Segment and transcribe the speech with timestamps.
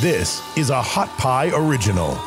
[0.00, 2.18] This is a Hot Pie Original.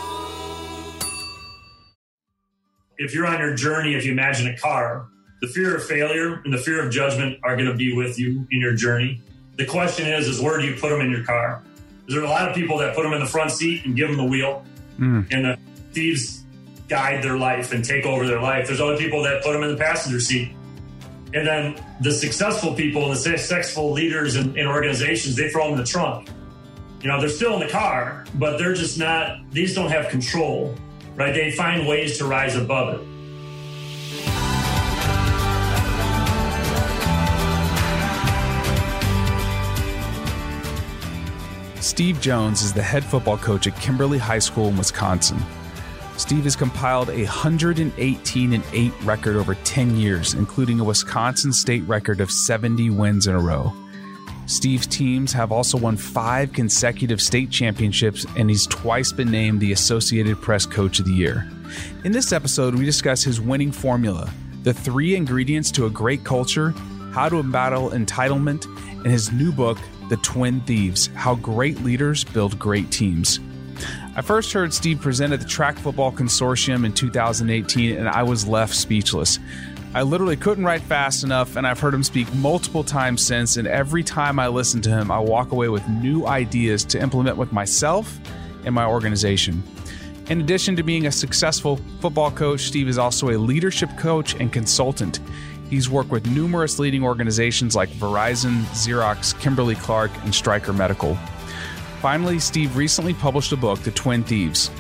[3.00, 5.08] If you're on your journey, if you imagine a car,
[5.42, 8.48] the fear of failure and the fear of judgment are going to be with you
[8.52, 9.24] in your journey.
[9.56, 11.64] The question is, is where do you put them in your car?
[12.08, 13.96] Is There are a lot of people that put them in the front seat and
[13.96, 14.64] give them the wheel,
[15.00, 15.26] mm.
[15.32, 15.58] and the
[15.94, 16.44] thieves
[16.88, 18.68] guide their life and take over their life.
[18.68, 20.56] There's other people that put them in the passenger seat.
[21.34, 25.74] And then the successful people, and the successful leaders in, in organizations, they throw them
[25.74, 26.30] in the trunk.
[27.04, 30.74] You know, they're still in the car, but they're just not, these don't have control,
[31.18, 31.34] right?
[31.34, 33.02] They find ways to rise above it.
[41.84, 45.44] Steve Jones is the head football coach at Kimberly High School in Wisconsin.
[46.16, 51.84] Steve has compiled a 118 and 8 record over 10 years, including a Wisconsin state
[51.84, 53.74] record of 70 wins in a row.
[54.46, 59.72] Steve's teams have also won five consecutive state championships, and he's twice been named the
[59.72, 61.50] Associated Press Coach of the Year.
[62.04, 64.30] In this episode, we discuss his winning formula,
[64.64, 66.72] the three ingredients to a great culture,
[67.14, 68.66] how to battle entitlement,
[69.04, 69.78] and his new book,
[70.10, 73.40] The Twin Thieves How Great Leaders Build Great Teams.
[74.16, 78.46] I first heard Steve present at the Track Football Consortium in 2018, and I was
[78.46, 79.40] left speechless.
[79.96, 83.58] I literally couldn't write fast enough, and I've heard him speak multiple times since.
[83.58, 87.38] And every time I listen to him, I walk away with new ideas to implement
[87.38, 88.20] with myself
[88.66, 89.62] and my organization.
[90.32, 94.52] In addition to being a successful football coach, Steve is also a leadership coach and
[94.52, 95.20] consultant.
[95.70, 101.16] He's worked with numerous leading organizations like Verizon, Xerox, Kimberly Clark, and Stryker Medical.
[102.02, 104.72] Finally, Steve recently published a book, The Twin Thieves.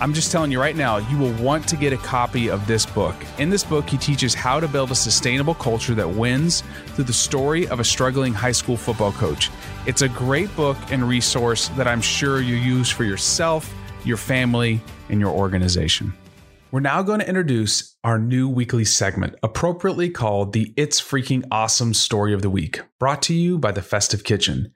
[0.00, 2.84] I'm just telling you right now, you will want to get a copy of this
[2.84, 3.14] book.
[3.38, 7.12] In this book, he teaches how to build a sustainable culture that wins through the
[7.12, 9.50] story of a struggling high school football coach.
[9.86, 13.72] It's a great book and resource that I'm sure you use for yourself,
[14.04, 16.12] your family, and your organization.
[16.72, 21.94] We're now going to introduce our new weekly segment, appropriately called the It's Freaking Awesome
[21.94, 24.72] Story of the Week, brought to you by the Festive Kitchen.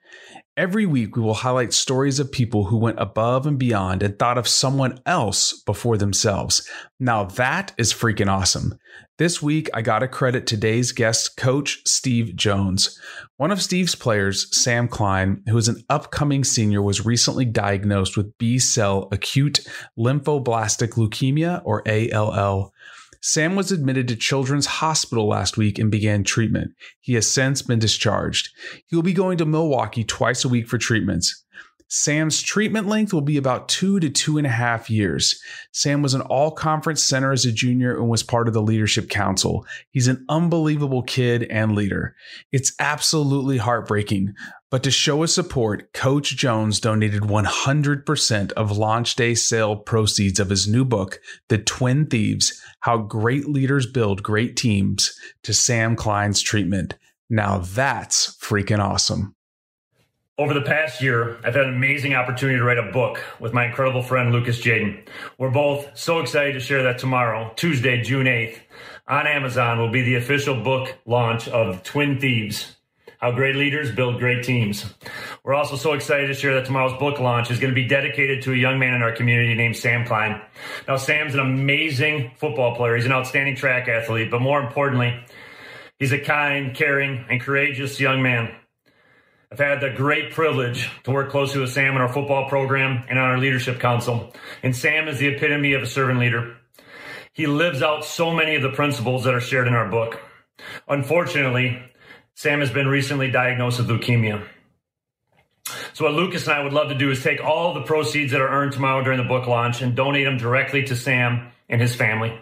[0.59, 4.37] Every week, we will highlight stories of people who went above and beyond and thought
[4.37, 6.69] of someone else before themselves.
[6.99, 8.77] Now, that is freaking awesome.
[9.17, 12.99] This week, I got to credit today's guest, Coach Steve Jones.
[13.37, 18.37] One of Steve's players, Sam Klein, who is an upcoming senior, was recently diagnosed with
[18.37, 19.61] B cell acute
[19.97, 22.73] lymphoblastic leukemia, or ALL.
[23.21, 26.71] Sam was admitted to Children's Hospital last week and began treatment.
[27.01, 28.49] He has since been discharged.
[28.87, 31.43] He will be going to Milwaukee twice a week for treatments.
[31.91, 35.41] Sam's treatment length will be about two to two and a half years.
[35.71, 39.09] Sam was an all conference center as a junior and was part of the leadership
[39.09, 39.65] council.
[39.89, 42.15] He's an unbelievable kid and leader.
[42.51, 44.35] It's absolutely heartbreaking.
[44.71, 50.51] But to show his support, Coach Jones donated 100% of launch day sale proceeds of
[50.51, 56.39] his new book, The Twin Thieves How Great Leaders Build Great Teams, to Sam Klein's
[56.41, 56.95] treatment.
[57.31, 59.35] Now that's freaking awesome.
[60.37, 63.65] Over the past year, I've had an amazing opportunity to write a book with my
[63.65, 65.03] incredible friend Lucas Jadin.
[65.39, 68.59] We're both so excited to share that tomorrow, Tuesday, June 8th,
[69.07, 72.75] on Amazon will be the official book launch of Twin Thieves
[73.19, 74.85] How Great Leaders Build Great Teams.
[75.43, 78.43] We're also so excited to share that tomorrow's book launch is going to be dedicated
[78.43, 80.41] to a young man in our community named Sam Klein.
[80.87, 85.19] Now, Sam's an amazing football player, he's an outstanding track athlete, but more importantly,
[85.97, 88.55] he's a kind, caring, and courageous young man.
[89.51, 93.19] I've had the great privilege to work closely with Sam in our football program and
[93.19, 94.33] on our leadership council.
[94.63, 96.55] And Sam is the epitome of a servant leader.
[97.33, 100.21] He lives out so many of the principles that are shared in our book.
[100.87, 101.83] Unfortunately,
[102.39, 104.47] Sam has been recently diagnosed with leukemia.
[105.91, 108.39] So, what Lucas and I would love to do is take all the proceeds that
[108.39, 111.93] are earned tomorrow during the book launch and donate them directly to Sam and his
[111.93, 112.39] family.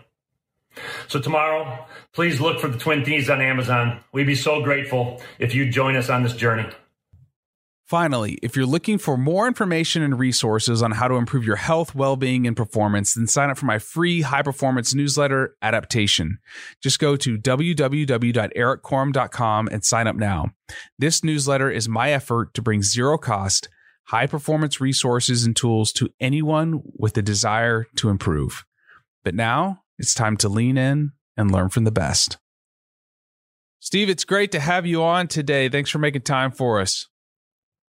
[1.07, 4.01] So, tomorrow, please look for the Twin Thieves on Amazon.
[4.11, 6.69] We'd be so grateful if you'd join us on this journey.
[7.87, 11.95] Finally, if you're looking for more information and resources on how to improve your health,
[11.95, 16.39] well being, and performance, then sign up for my free high performance newsletter, Adaptation.
[16.83, 20.51] Just go to www.erikkorem.com and sign up now.
[20.99, 23.69] This newsletter is my effort to bring zero cost,
[24.07, 28.65] high performance resources and tools to anyone with a desire to improve.
[29.23, 32.37] But now it's time to lean in and learn from the best.
[33.79, 35.69] Steve, it's great to have you on today.
[35.69, 37.07] Thanks for making time for us.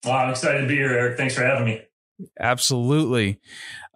[0.03, 1.17] Well, I'm excited to be here, Erik.
[1.17, 1.81] Thanks for having me.
[2.39, 3.39] Absolutely.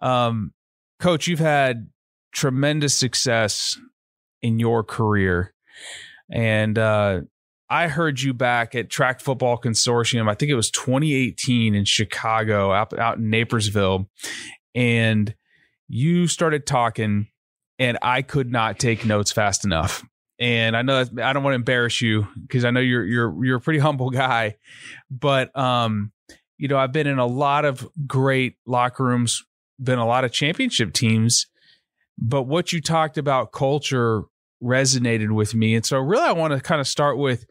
[0.01, 0.53] Um,
[0.99, 1.89] Coach, you've had
[2.33, 3.77] tremendous success
[4.41, 5.53] in your career.
[6.31, 7.21] And uh,
[7.69, 10.29] I heard you back at Track Football Consortium.
[10.29, 14.09] I think it was 2018 in Chicago, out, out in Naperville.
[14.75, 15.33] And
[15.87, 17.27] you started talking,
[17.79, 20.03] and I could not take notes fast enough.
[20.39, 23.57] And I know I don't want to embarrass you because I know you're you're you're
[23.57, 24.57] a pretty humble guy,
[25.09, 26.11] but um,
[26.57, 29.43] you know, I've been in a lot of great locker rooms,
[29.81, 31.47] been a lot of championship teams,
[32.17, 34.23] but what you talked about culture
[34.61, 35.75] resonated with me.
[35.75, 37.45] And so really I want to kind of start with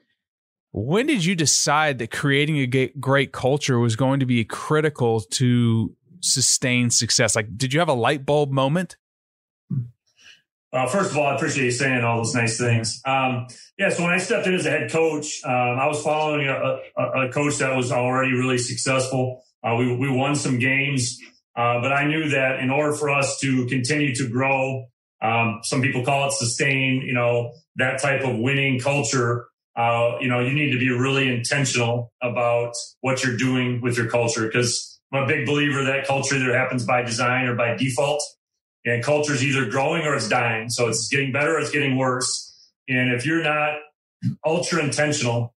[0.72, 5.94] when did you decide that creating a great culture was going to be critical to
[6.20, 7.34] sustain success?
[7.34, 8.96] Like, did you have a light bulb moment?
[10.72, 13.00] Uh, first of all, I appreciate you saying all those nice things.
[13.04, 13.46] Um,
[13.78, 16.80] yeah, so when I stepped in as a head coach, um, I was following a,
[16.96, 19.42] a, a, coach that was already really successful.
[19.62, 21.18] Uh, we, we won some games,
[21.56, 24.86] uh, but I knew that in order for us to continue to grow,
[25.22, 29.46] um, some people call it sustain, you know, that type of winning culture,
[29.76, 34.08] uh, you know, you need to be really intentional about what you're doing with your
[34.08, 38.22] culture because I'm a big believer that culture either happens by design or by default.
[38.86, 40.70] And culture is either growing or it's dying.
[40.70, 42.56] So it's getting better or it's getting worse.
[42.88, 43.74] And if you're not
[44.44, 45.54] ultra intentional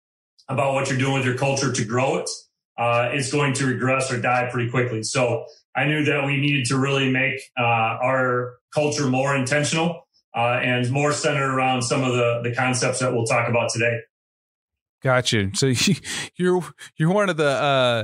[0.50, 2.30] about what you're doing with your culture to grow it,
[2.78, 5.04] uh, it's going to regress or die pretty quickly.
[5.04, 5.46] So
[5.76, 10.90] I knew that we needed to really make uh, our culture more intentional uh, and
[10.90, 14.00] more centered around some of the the concepts that we'll talk about today.
[15.04, 15.52] Gotcha.
[15.54, 15.72] So
[16.36, 16.64] you're
[16.98, 18.04] you're one of the uh,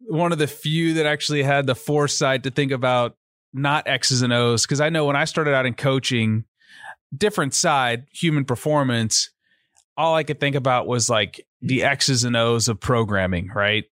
[0.00, 3.16] one of the few that actually had the foresight to think about
[3.54, 6.44] not X's and O's because I know when I started out in coaching,
[7.16, 9.30] different side, human performance,
[9.96, 13.84] all I could think about was like the X's and O's of programming, right?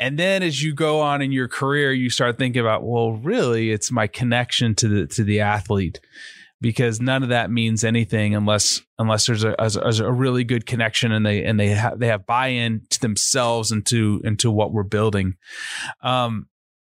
[0.00, 3.70] And then as you go on in your career, you start thinking about, well, really,
[3.70, 6.00] it's my connection to the to the athlete
[6.60, 9.70] because none of that means anything unless unless there's a, a,
[10.02, 13.86] a really good connection and they and they have they have buy-in to themselves and
[13.86, 15.34] to into what we're building.
[16.02, 16.48] Um,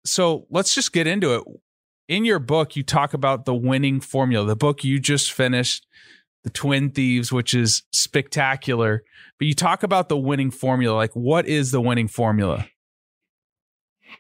[0.06, 1.44] so let's just get into it.
[2.08, 4.46] In your book, you talk about the winning formula.
[4.46, 5.88] The book you just finished,
[6.44, 9.04] The Twin Thieves, which is spectacular.
[9.40, 10.96] But you talk about the winning formula.
[10.96, 12.68] Like, what is the winning formula?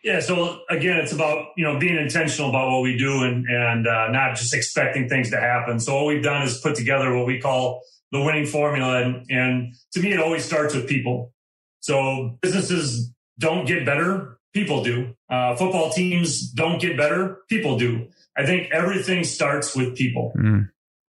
[0.04, 0.20] Yeah.
[0.20, 4.10] So again, it's about, you know, being intentional about what we do and, and uh,
[4.10, 5.80] not just expecting things to happen.
[5.80, 7.82] So what we've done is put together what we call
[8.12, 9.04] the winning formula.
[9.04, 11.34] And, and to me, it always starts with people.
[11.82, 14.40] So businesses don't get better.
[14.54, 15.15] People do.
[15.30, 17.40] Uh, football teams don't get better.
[17.50, 18.08] People do.
[18.38, 20.34] I think everything starts with people.
[20.38, 20.70] Mm.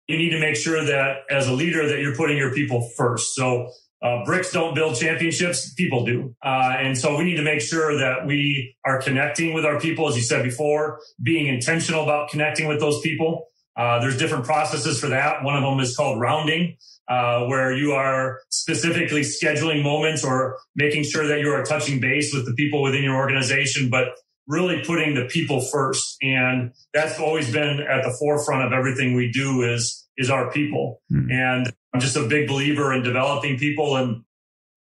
[0.07, 3.35] You need to make sure that as a leader that you're putting your people first.
[3.35, 3.69] So
[4.01, 6.35] uh, bricks don't build championships, people do.
[6.43, 10.07] Uh, and so we need to make sure that we are connecting with our people,
[10.07, 13.47] as you said before, being intentional about connecting with those people.
[13.77, 15.43] Uh, there's different processes for that.
[15.43, 16.77] One of them is called rounding,
[17.07, 22.33] uh, where you are specifically scheduling moments or making sure that you are touching base
[22.33, 24.15] with the people within your organization, but
[24.47, 26.17] really putting the people first.
[26.21, 31.01] And that's always been at the forefront of everything we do is, is our people.
[31.11, 31.31] Mm.
[31.31, 34.23] And I'm just a big believer in developing people and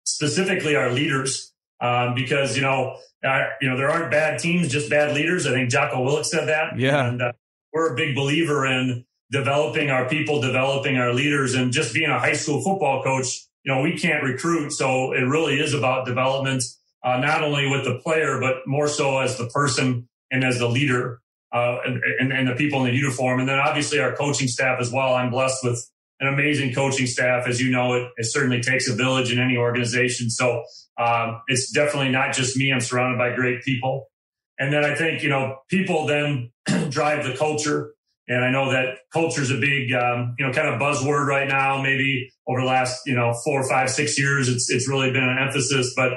[0.05, 4.89] specifically our leaders, um, because you know, uh, you know, there aren't bad teams, just
[4.89, 5.47] bad leaders.
[5.47, 6.79] I think Jocko Willink said that.
[6.79, 7.31] Yeah, and uh,
[7.75, 12.17] we're a big believer in developing our people, developing our leaders, and just being a
[12.17, 13.27] high school football coach.
[13.63, 16.63] You know, we can't recruit, so it really is about development,
[17.03, 20.69] uh, not only with the player, but more so as the person and as the
[20.69, 21.21] leader.
[21.51, 23.39] Uh, and, and, and, the people in the uniform.
[23.39, 25.13] And then obviously our coaching staff as well.
[25.13, 25.89] I'm blessed with
[26.19, 27.47] an amazing coaching staff.
[27.47, 30.29] As you know, it, it certainly takes a village in any organization.
[30.29, 30.63] So
[30.97, 32.73] um, it's definitely not just me.
[32.73, 34.07] I'm surrounded by great people.
[34.57, 36.51] And then I think, you know, people then
[36.89, 37.93] drive the culture.
[38.27, 41.47] And I know that culture is a big, um, you know, kind of buzzword right
[41.47, 41.81] now.
[41.81, 45.37] Maybe over the last, you know, four, five, six years, it's, it's really been an
[45.37, 45.93] emphasis.
[45.95, 46.13] But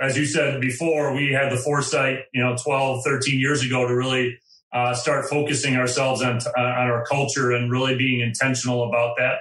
[0.00, 3.94] as you said before, we had the foresight, you know, 12, 13 years ago to
[3.94, 4.38] really
[4.72, 9.38] uh, start focusing ourselves on, uh, on our culture and really being intentional about that.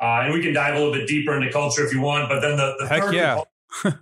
[0.00, 2.28] Uh, and we can dive a little bit deeper into culture if you want.
[2.28, 3.40] But then the, the third yeah.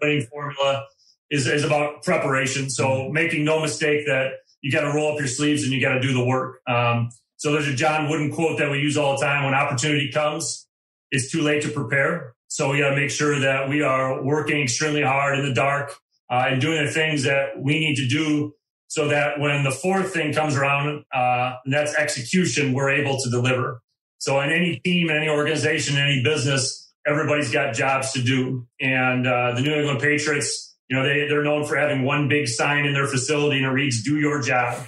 [0.00, 0.86] winning formula
[1.30, 2.70] is, is about preparation.
[2.70, 3.12] So mm-hmm.
[3.12, 4.32] making no mistake that
[4.62, 6.60] you got to roll up your sleeves and you got to do the work.
[6.66, 10.10] Um, so there's a John Wooden quote that we use all the time when opportunity
[10.12, 10.66] comes,
[11.10, 12.34] it's too late to prepare.
[12.48, 15.92] So we got to make sure that we are working extremely hard in the dark
[16.30, 18.52] uh, and doing the things that we need to do
[18.88, 23.30] so that when the fourth thing comes around, uh, and that's execution, we're able to
[23.30, 23.80] deliver.
[24.18, 28.66] So in any team, in any organization, in any business, everybody's got jobs to do.
[28.80, 32.48] And uh, the New England Patriots, you know, they, they're known for having one big
[32.48, 34.84] sign in their facility and it reads, do your job.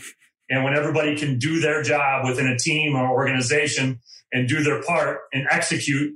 [0.50, 4.00] And when everybody can do their job within a team or organization
[4.32, 6.14] and do their part and execute,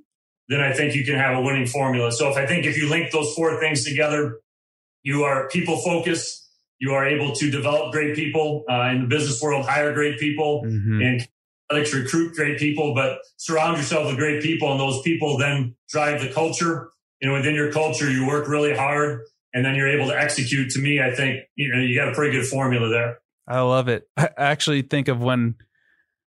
[0.49, 2.11] then I think you can have a winning formula.
[2.11, 4.41] So if I think if you link those four things together,
[5.05, 6.51] you are people focused.
[6.81, 10.65] You are able to develop great people uh, in the business world, hire great people,
[10.67, 11.01] mm-hmm.
[11.01, 11.29] and
[11.73, 12.93] like recruit great people.
[12.93, 16.91] But surround yourself with great people, and those people then drive the culture.
[17.21, 19.23] You know, within your culture, you work really hard,
[19.57, 20.71] and then you're able to execute.
[20.73, 23.19] To me, I think you know you got a pretty good formula there.
[23.49, 24.05] I love it.
[24.17, 25.57] I actually think of when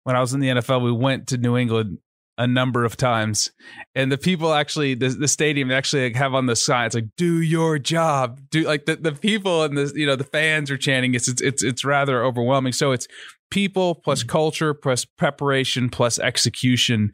[0.04, 1.98] when I was in the NFL, we went to New England
[2.38, 3.50] a number of times
[3.94, 7.08] and the people actually the, the stadium actually like have on the sign it's like
[7.16, 10.76] do your job do like the, the people and the you know the fans are
[10.76, 13.08] chanting it's it's it's, it's rather overwhelming so it's
[13.50, 14.28] people plus mm-hmm.
[14.28, 17.10] culture plus preparation plus execution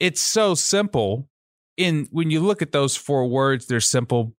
[0.00, 1.28] it's so simple
[1.76, 4.34] in when you look at those four words they're simple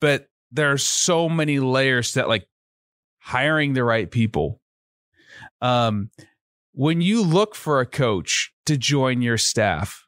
[0.00, 2.46] but there are so many layers that like
[3.18, 4.60] hiring the right people
[5.60, 6.10] um
[6.72, 10.06] when you look for a coach to join your staff?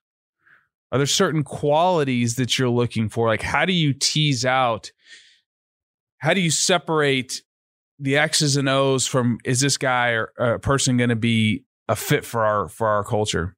[0.92, 3.26] Are there certain qualities that you're looking for?
[3.26, 4.92] Like, how do you tease out?
[6.18, 7.42] How do you separate
[7.98, 11.96] the X's and O's from is this guy or a person going to be a
[11.96, 13.56] fit for our for our culture?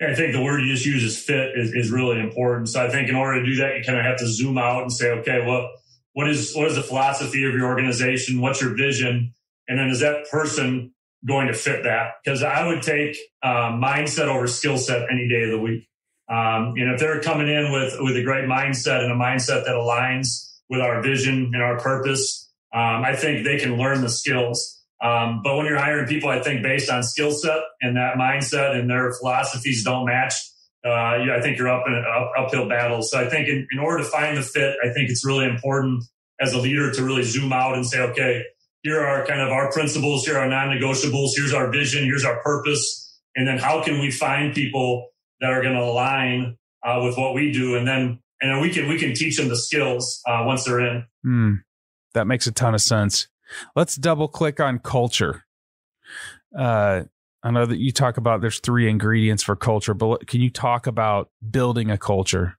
[0.00, 2.68] I think the word you just use is fit is, is really important.
[2.68, 4.82] So I think in order to do that, you kind of have to zoom out
[4.82, 5.70] and say, okay, well,
[6.12, 8.40] what is what is the philosophy of your organization?
[8.40, 9.34] What's your vision?
[9.68, 10.92] And then is that person
[11.26, 15.44] going to fit that because I would take uh, mindset over skill set any day
[15.44, 15.88] of the week.
[16.30, 19.74] Um, and if they're coming in with with a great mindset and a mindset that
[19.74, 20.26] aligns
[20.68, 24.77] with our vision and our purpose, um, I think they can learn the skills.
[25.00, 28.78] Um, but when you're hiring people, I think based on skill set and that mindset
[28.78, 30.34] and their philosophies don't match,
[30.84, 33.02] uh, I think you're up in an up, uphill battle.
[33.02, 36.04] So I think in, in order to find the fit, I think it's really important
[36.40, 38.42] as a leader to really zoom out and say, okay,
[38.82, 43.18] here are kind of our principles, here are non-negotiables, here's our vision, here's our purpose,
[43.36, 45.08] and then how can we find people
[45.40, 48.70] that are going to align uh, with what we do, and then and then we
[48.70, 51.04] can we can teach them the skills uh, once they're in.
[51.26, 51.56] Mm,
[52.14, 53.28] that makes a ton of sense.
[53.76, 55.44] Let's double click on culture.
[56.56, 57.02] Uh,
[57.42, 60.86] I know that you talk about there's three ingredients for culture, but can you talk
[60.86, 62.58] about building a culture?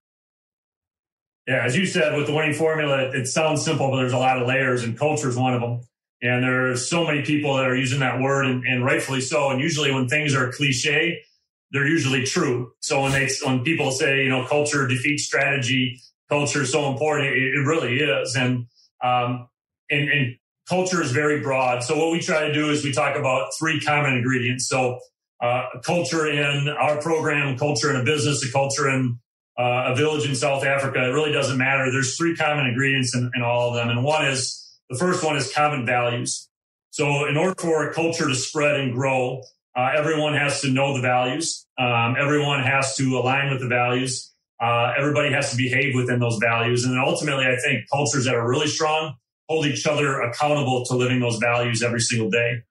[1.48, 4.40] Yeah, as you said, with the winning formula, it sounds simple, but there's a lot
[4.40, 5.82] of layers, and culture is one of them.
[6.22, 9.50] And there's so many people that are using that word and, and rightfully so.
[9.50, 11.22] And usually when things are cliche,
[11.72, 12.74] they're usually true.
[12.82, 17.30] So when they, when people say, you know, culture defeats strategy, culture is so important,
[17.30, 18.36] it, it really is.
[18.36, 18.68] And,
[19.04, 19.48] um,
[19.90, 20.36] and, and
[20.70, 21.84] culture is very broad.
[21.84, 24.68] So what we try to do is we talk about three common ingredients.
[24.68, 25.00] So,
[25.42, 29.20] uh, culture in our program, culture in a business, a culture in
[29.58, 31.00] uh, a village in South Africa.
[31.00, 31.92] It really doesn't matter.
[31.92, 33.90] There's three common ingredients in, in all of them.
[33.90, 36.50] And one is the first one is common values.
[36.92, 39.42] So in order for a culture to spread and grow,
[39.76, 41.66] uh, everyone has to know the values.
[41.78, 44.34] Um, everyone has to align with the values.
[44.62, 46.84] Uh, everybody has to behave within those values.
[46.84, 49.16] And then ultimately, I think cultures that are really strong
[49.50, 52.62] hold each other accountable to living those values every single day.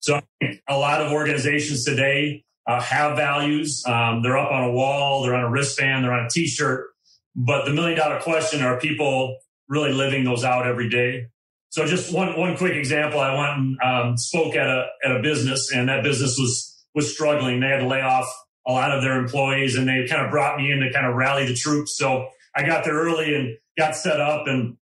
[0.00, 0.20] So
[0.68, 3.82] a lot of organizations today uh, have values.
[3.86, 6.88] Um, they're up on a wall, they're on a wristband, they're on a t-shirt.
[7.36, 11.28] But the million dollar question are people really living those out every day?
[11.68, 13.20] So just one one quick example.
[13.20, 17.12] I went and um, spoke at a at a business, and that business was was
[17.12, 17.60] struggling.
[17.60, 18.26] They had to lay off
[18.66, 21.14] a lot of their employees, and they kind of brought me in to kind of
[21.14, 21.96] rally the troops.
[21.96, 24.78] So I got there early and got set up, and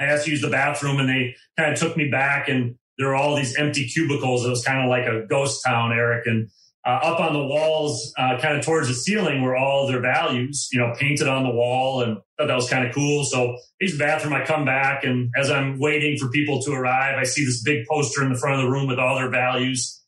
[0.00, 3.08] I asked to use the bathroom, and they kind of took me back, and there
[3.08, 4.44] were all these empty cubicles.
[4.44, 6.50] It was kind of like a ghost town, Erik, and
[6.86, 10.68] uh, up on the walls, uh, kind of towards the ceiling, were all their values,
[10.72, 13.24] you know, painted on the wall, and thought that was kind of cool.
[13.24, 14.32] So, the bathroom.
[14.32, 17.86] I come back, and as I'm waiting for people to arrive, I see this big
[17.86, 20.02] poster in the front of the room with all their values.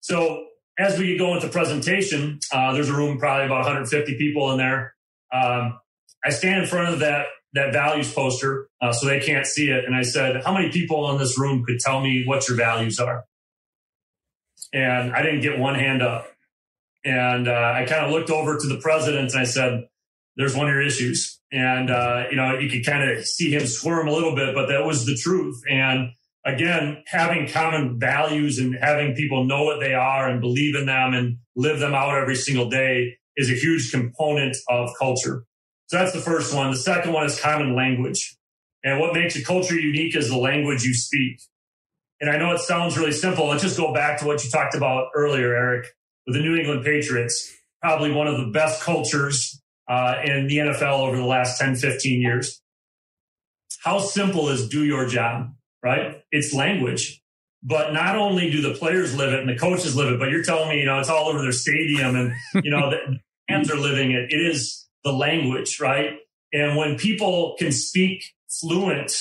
[0.00, 0.46] So,
[0.78, 4.94] as we go into presentation, uh, there's a room probably about 150 people in there.
[5.32, 5.78] Um,
[6.24, 7.26] I stand in front of that
[7.56, 11.10] that values poster uh, so they can't see it, and I said, "How many people
[11.10, 13.24] in this room could tell me what your values are?"
[14.72, 16.28] and I didn't get one hand up.
[17.04, 19.86] And uh, I kind of looked over to the president and I said,
[20.36, 23.66] "There's one of your issues." And uh, you know, you could kind of see him
[23.66, 25.60] squirm a little bit, but that was the truth.
[25.70, 26.10] And
[26.44, 31.14] again, having common values and having people know what they are and believe in them
[31.14, 35.44] and live them out every single day is a huge component of culture.
[35.86, 36.70] So that's the first one.
[36.70, 38.36] The second one is common language.
[38.82, 41.40] And what makes a culture unique is the language you speak.
[42.20, 43.48] And I know it sounds really simple.
[43.48, 45.86] Let's just go back to what you talked about earlier, Erik,
[46.26, 47.52] with the New England Patriots,
[47.82, 52.20] probably one of the best cultures uh, in the NFL over the last 10, 15
[52.20, 52.60] years.
[53.82, 56.22] How simple is do your job, right?
[56.32, 57.22] It's language.
[57.62, 60.42] But not only do the players live it and the coaches live it, but you're
[60.42, 62.32] telling me, you know, it's all over their stadium and,
[62.64, 64.32] you know, the fans are living it.
[64.32, 66.18] It is the language, right?
[66.52, 69.16] And when people can speak fluent,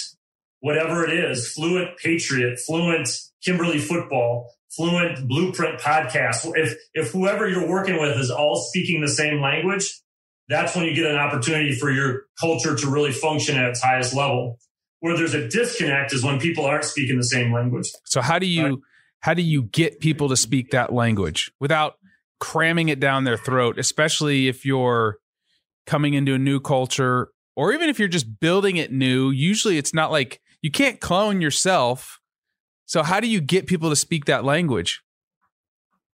[0.59, 3.07] whatever it is, fluent patriot, fluent
[3.43, 9.07] Kimberly football, fluent blueprint podcast, if, if whoever you're working with is all speaking the
[9.07, 10.01] same language,
[10.49, 14.15] that's when you get an opportunity for your culture to really function at its highest
[14.15, 14.57] level.
[15.01, 17.91] Where there's a disconnect is when people aren't speaking the same language.
[18.05, 18.77] So how do you, right?
[19.19, 21.97] how do you get people to speak that language without
[22.39, 25.19] cramming it down their throat, especially if you're
[25.85, 29.93] coming into a new culture or even if you're just building it new, usually it's
[29.93, 32.19] not like you can't clone yourself.
[32.85, 35.01] So how do you get people to speak that language?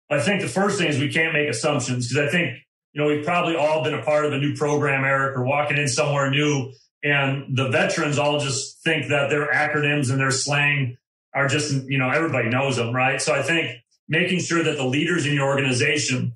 [0.10, 2.58] I think the first thing is we can't make assumptions because I think,
[2.94, 5.78] you know, we've probably all been a part of a new program, Erik, or walking
[5.78, 6.72] in somewhere new
[7.04, 10.98] and the veterans all just think that their acronyms and their slang
[11.34, 13.22] are just, you know, everybody knows them, right?
[13.22, 13.78] So I think
[14.10, 16.36] making sure that the leaders in your organization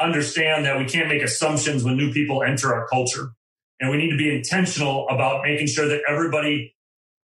[0.00, 3.32] understand that we can't make assumptions when new people enter our culture.
[3.80, 6.74] And we need to be intentional about making sure that everybody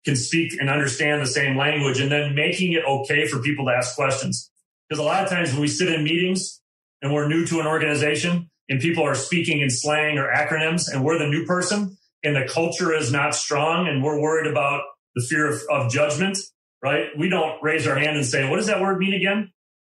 [0.05, 3.71] can speak and understand the same language and then making it okay for people to
[3.71, 4.51] ask questions.
[4.89, 6.61] Because a lot of times when we sit in meetings
[7.01, 11.03] and we're new to an organization and people are speaking in slang or acronyms and
[11.03, 14.81] we're the new person and the culture is not strong and we're worried about
[15.15, 16.37] the fear of, of judgment,
[16.83, 17.07] right?
[17.17, 19.51] We don't raise our hand and say, what does that word mean again?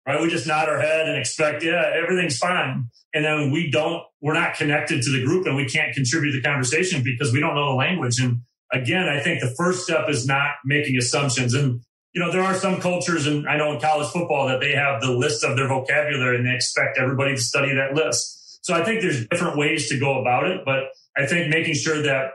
[0.08, 0.22] Right?
[0.22, 2.90] We just nod our head and expect, yeah, everything's fine.
[3.14, 6.38] And then we don't, we're not connected to the group and we can't contribute to
[6.42, 8.20] the conversation because we don't know the language.
[8.20, 8.42] And
[8.72, 11.54] again, I think the first step is not making assumptions.
[11.54, 11.82] And,
[12.14, 15.02] you know, there are some cultures and I know in college football that they have
[15.02, 18.66] the list of their vocabulary and they expect everybody to study that list.
[18.66, 20.86] So I think there's different ways to go about it, but
[21.18, 22.32] I think making sure that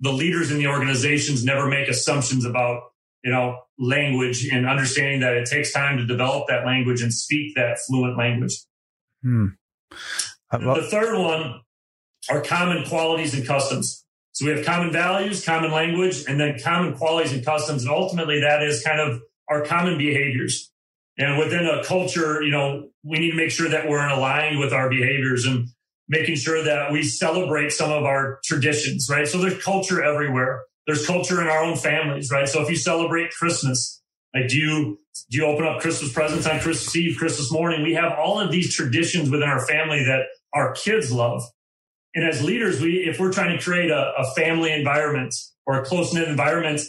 [0.00, 2.82] the leaders in the organizations never make assumptions about
[3.26, 7.56] you know, language and understanding that it takes time to develop that language and speak
[7.56, 8.56] that fluent language.
[9.20, 9.46] Hmm.
[10.52, 11.60] Love- the third one
[12.30, 14.04] are common qualities and customs.
[14.30, 17.82] So we have common values, common language, and then common qualities and customs.
[17.82, 20.70] And ultimately that is kind of our common behaviors.
[21.18, 24.60] And within a culture, you know, we need to make sure that we're in aligned
[24.60, 25.66] with our behaviors and
[26.08, 29.26] making sure that we celebrate some of our traditions, right?
[29.26, 32.48] So there's culture everywhere there's culture in our own families, right?
[32.48, 34.00] So if you celebrate Christmas,
[34.34, 34.98] like do you
[35.30, 37.82] do you open up Christmas presents on Christmas Eve, Christmas morning?
[37.82, 41.42] We have all of these traditions within our family that our kids love.
[42.14, 45.34] And as leaders, we if we're trying to create a, a family environment
[45.66, 46.80] or a close knit environment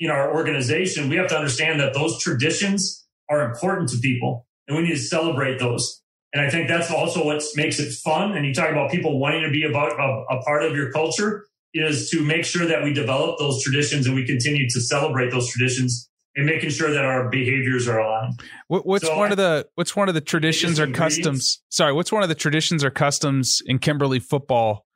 [0.00, 4.76] in our organization, we have to understand that those traditions are important to people and
[4.76, 6.02] we need to celebrate those.
[6.32, 8.36] And I think that's also what makes it fun.
[8.36, 11.46] And you talk about people wanting to be about a, a part of your culture
[11.78, 15.50] is to make sure that we develop those traditions and we continue to celebrate those
[15.50, 18.38] traditions and making sure that our behaviors are aligned.
[18.68, 21.62] What, what's so one I, of the what's one of the traditions or customs?
[21.70, 24.86] Sorry, what's one of the traditions or customs in Kimberly football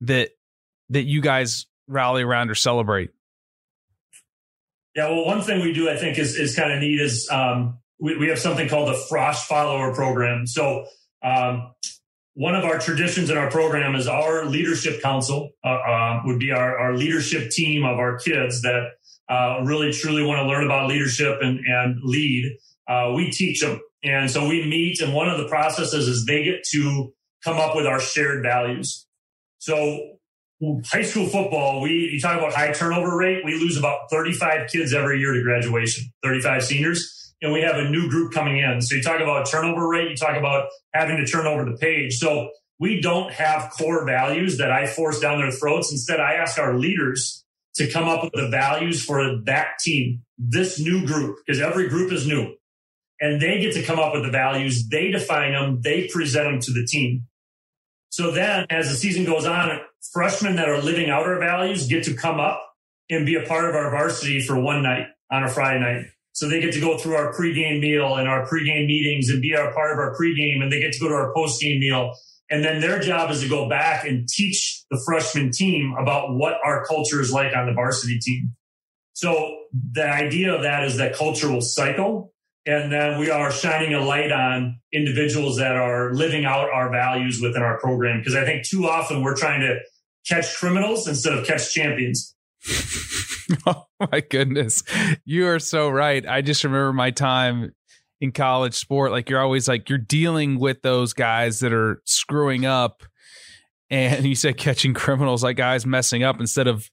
[0.00, 0.30] that
[0.90, 3.10] that you guys rally around or celebrate?
[4.94, 7.78] Yeah, well, one thing we do I think is is kind of neat is um,
[8.00, 10.46] we, we have something called the Frosh Follower Program.
[10.46, 10.86] So
[11.22, 11.72] um,
[12.34, 16.50] one of our traditions in our program is our leadership council uh, uh, would be
[16.50, 18.92] our, our leadership team of our kids that
[19.28, 22.56] uh, really truly want to learn about leadership and, and lead.
[22.88, 23.80] Uh, we teach them.
[24.02, 27.12] And so we meet and one of the processes is they get to
[27.44, 29.06] come up with our shared values.
[29.58, 30.16] So
[30.86, 33.44] high school football, we, you talk about high turnover rate.
[33.44, 37.90] We lose about 35 kids every year to graduation, 35 seniors and we have a
[37.90, 38.80] new group coming in.
[38.80, 42.14] So you talk about turnover rate, you talk about having to turn over the page.
[42.14, 45.90] So we don't have core values that I force down their throats.
[45.92, 50.78] Instead, I ask our leaders to come up with the values for that team, this
[50.78, 52.54] new group, because every group is new.
[53.20, 54.88] And they get to come up with the values.
[54.88, 55.80] They define them.
[55.80, 57.26] They present them to the team.
[58.10, 59.80] So then as the season goes on,
[60.12, 62.62] freshmen that are living out our values get to come up
[63.08, 66.06] and be a part of our varsity for one night on a Friday night.
[66.32, 69.52] So they get to go through our pregame meal and our pregame meetings and be
[69.52, 72.12] a part of our pregame and they get to go to our postgame meal.
[72.50, 76.54] And then their job is to go back and teach the freshman team about what
[76.64, 78.54] our culture is like on the varsity team.
[79.14, 79.58] So
[79.92, 82.32] the idea of that is that culture will cycle
[82.64, 87.40] and then we are shining a light on individuals that are living out our values
[87.42, 88.20] within our program.
[88.20, 89.78] Because I think too often we're trying to
[90.28, 92.36] catch criminals instead of catch champions.
[93.66, 94.82] oh my goodness.
[95.24, 96.26] You are so right.
[96.26, 97.72] I just remember my time
[98.20, 99.10] in college sport.
[99.10, 103.02] Like you're always like, you're dealing with those guys that are screwing up.
[103.90, 106.90] And you said catching criminals, like guys messing up instead of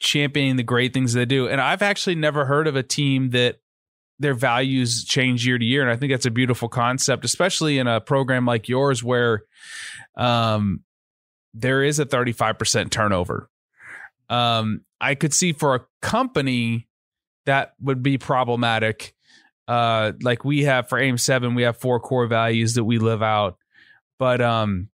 [0.00, 1.48] championing the great things they do.
[1.48, 3.56] And I've actually never heard of a team that
[4.18, 5.82] their values change year to year.
[5.82, 9.42] And I think that's a beautiful concept, especially in a program like yours where
[10.16, 10.80] um,
[11.52, 13.50] there is a 35% turnover.
[14.28, 16.88] Um, I could see for a company
[17.46, 19.14] that would be problematic.
[19.66, 23.22] Uh, like we have for AIM 7, we have four core values that we live
[23.22, 23.56] out.
[24.18, 24.88] But um,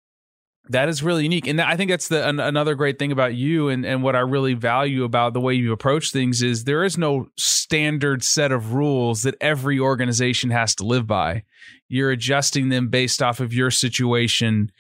[0.69, 3.69] that is really unique, and I think that's the an, another great thing about you,
[3.69, 6.99] and and what I really value about the way you approach things is there is
[6.99, 11.45] no standard set of rules that every organization has to live by.
[11.89, 14.73] You're adjusting them based off of your situation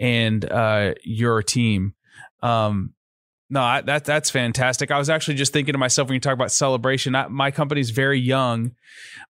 [0.00, 1.94] and uh, your team.
[2.42, 2.94] Um,
[3.50, 4.90] no, I, that that's fantastic.
[4.90, 7.14] I was actually just thinking to myself when you talk about celebration.
[7.14, 8.72] I, my company's very young,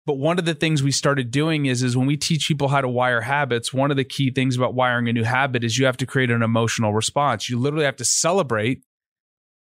[0.07, 2.81] but one of the things we started doing is is when we teach people how
[2.81, 3.73] to wire habits.
[3.73, 6.31] One of the key things about wiring a new habit is you have to create
[6.31, 7.49] an emotional response.
[7.49, 8.83] You literally have to celebrate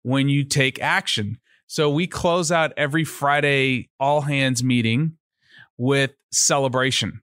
[0.04, 1.40] when you take action.
[1.68, 5.18] So we close out every Friday all hands meeting
[5.78, 7.22] with celebration.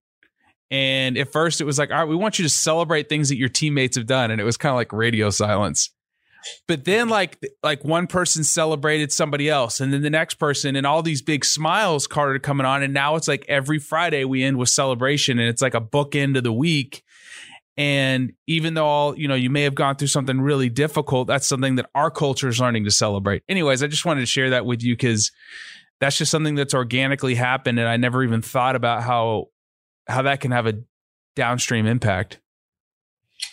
[0.71, 3.39] And at first it was like, all right, we want you to celebrate things that
[3.39, 4.31] your teammates have done.
[4.31, 5.94] And it was kind of like radio silence
[6.67, 10.87] but then like like one person celebrated somebody else and then the next person and
[10.87, 14.57] all these big smiles started coming on and now it's like every friday we end
[14.57, 17.03] with celebration and it's like a bookend of the week.
[17.77, 21.47] And even though all you know you may have gone through something really difficult that's
[21.47, 23.43] something that our culture is learning to celebrate.
[23.49, 25.33] Anyways i just wanted to share that with you because
[26.01, 29.47] that's just something that's organically happened and i never even thought about how
[30.07, 30.75] how that can have a
[31.35, 32.41] downstream impact.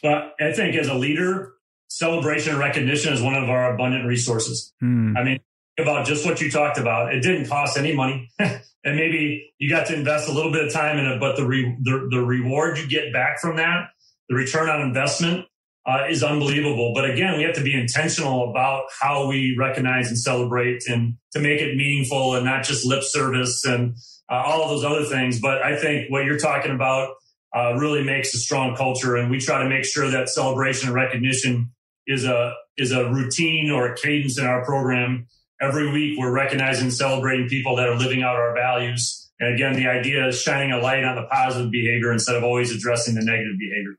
[0.04, 1.54] But i think as a leader
[1.92, 4.74] celebration and recognition is one of our abundant resources.
[4.80, 5.16] Hmm.
[5.18, 5.40] I mean,
[5.78, 7.14] about just what you talked about.
[7.14, 10.74] It didn't cost any money, and maybe you got to invest a little bit of
[10.74, 13.90] time in it, but the re- the, the reward you get back from that,
[14.30, 15.46] the return on investment,
[15.86, 16.94] uh, is unbelievable.
[16.94, 21.40] But again, we have to be intentional about how we recognize and celebrate, and to
[21.40, 23.96] make it meaningful and not just lip service and
[24.30, 25.42] uh, all of those other things.
[25.42, 27.16] But I think what you're talking about
[27.56, 30.96] uh, really makes a strong culture, and we try to make sure that celebration and
[30.96, 31.72] recognition
[32.08, 35.28] is a is a routine or a cadence in our program.
[35.62, 39.32] Every week, we're recognizing and celebrating people that are living out our values.
[39.40, 42.74] And again, the idea is shining a light on the positive behavior instead of always
[42.74, 43.96] addressing the negative behavior.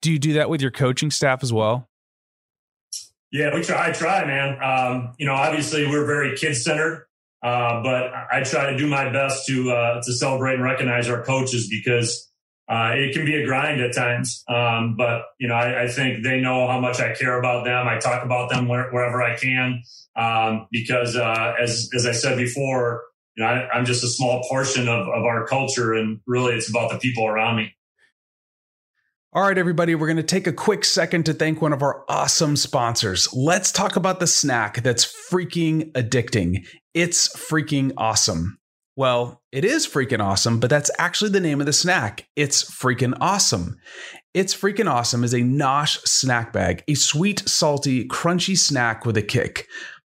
[0.00, 1.88] Do you do that with your coaching staff as well?
[3.32, 3.88] Yeah, we try.
[3.88, 4.62] I try, man.
[4.62, 7.06] Um, you know, obviously, we're very kid centered,
[7.42, 11.22] uh, but I try to do my best to uh, to celebrate and recognize our
[11.22, 12.29] coaches because
[12.70, 14.44] uh, it can be a grind at times.
[14.48, 17.88] Um, but you know, I, I, think they know how much I care about them.
[17.88, 19.82] I talk about them where, wherever I can
[20.16, 23.04] um, because, uh, as as I said before,
[23.36, 26.68] you know, I, am just a small portion of, of our culture, and really, it's
[26.68, 27.74] about the people around me.
[29.32, 32.04] All right, everybody, we're going to take a quick second to thank one of our
[32.08, 33.32] awesome sponsors.
[33.32, 36.66] Let's talk about the snack that's freaking addicting.
[36.94, 38.59] It's freaking awesome.
[39.00, 42.28] Well, it is freaking awesome, but that's actually the name of the snack.
[42.36, 43.78] It's freaking awesome.
[44.34, 49.22] It's freaking awesome is a Nosh snack bag, a sweet, salty, crunchy snack with a
[49.22, 49.66] kick.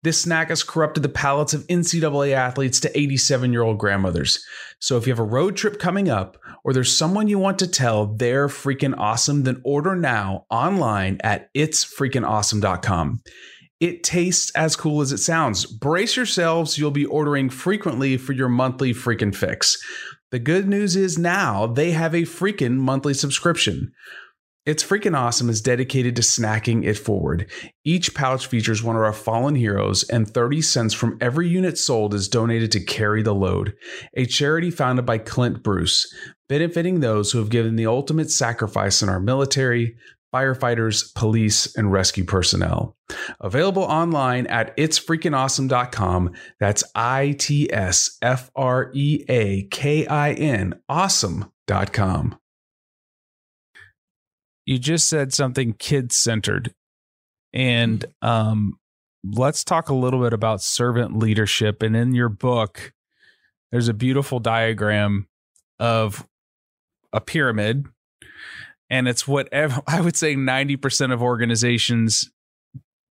[0.04, 4.42] This snack has corrupted the palates of NCAA athletes to 87 year old grandmothers.
[4.78, 7.66] So if you have a road trip coming up or there's someone you want to
[7.66, 13.20] tell they're freaking awesome, then order now online at itsfreakingawesome.com.
[13.80, 15.64] It tastes as cool as it sounds.
[15.64, 19.78] Brace yourselves, you'll be ordering frequently for your monthly freaking fix.
[20.30, 23.92] The good news is now they have a freaking monthly subscription.
[24.66, 27.50] It's freaking awesome is dedicated to snacking it forward.
[27.86, 32.12] Each pouch features one of our fallen heroes, and 30 cents from every unit sold
[32.12, 33.74] is donated to Carry the Load,
[34.14, 36.12] a charity founded by Clint Bruce,
[36.50, 39.96] benefiting those who have given the ultimate sacrifice in our military,
[40.34, 42.96] firefighters, police, and rescue personnel.
[43.40, 46.32] Available online at itsfreakingawesome.com.
[46.60, 52.38] That's I T S F R E A K I N awesome.com.
[54.66, 56.74] You just said something kid centered.
[57.54, 58.78] And um,
[59.24, 61.82] let's talk a little bit about servant leadership.
[61.82, 62.92] And in your book,
[63.72, 65.26] there's a beautiful diagram
[65.78, 66.26] of
[67.12, 67.86] a pyramid
[68.90, 69.48] and it's what
[69.86, 72.30] I would say 90% of organizations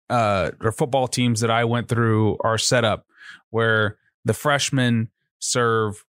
[0.09, 3.07] uh, or football teams that I went through are set up
[3.51, 6.05] where the freshmen serve,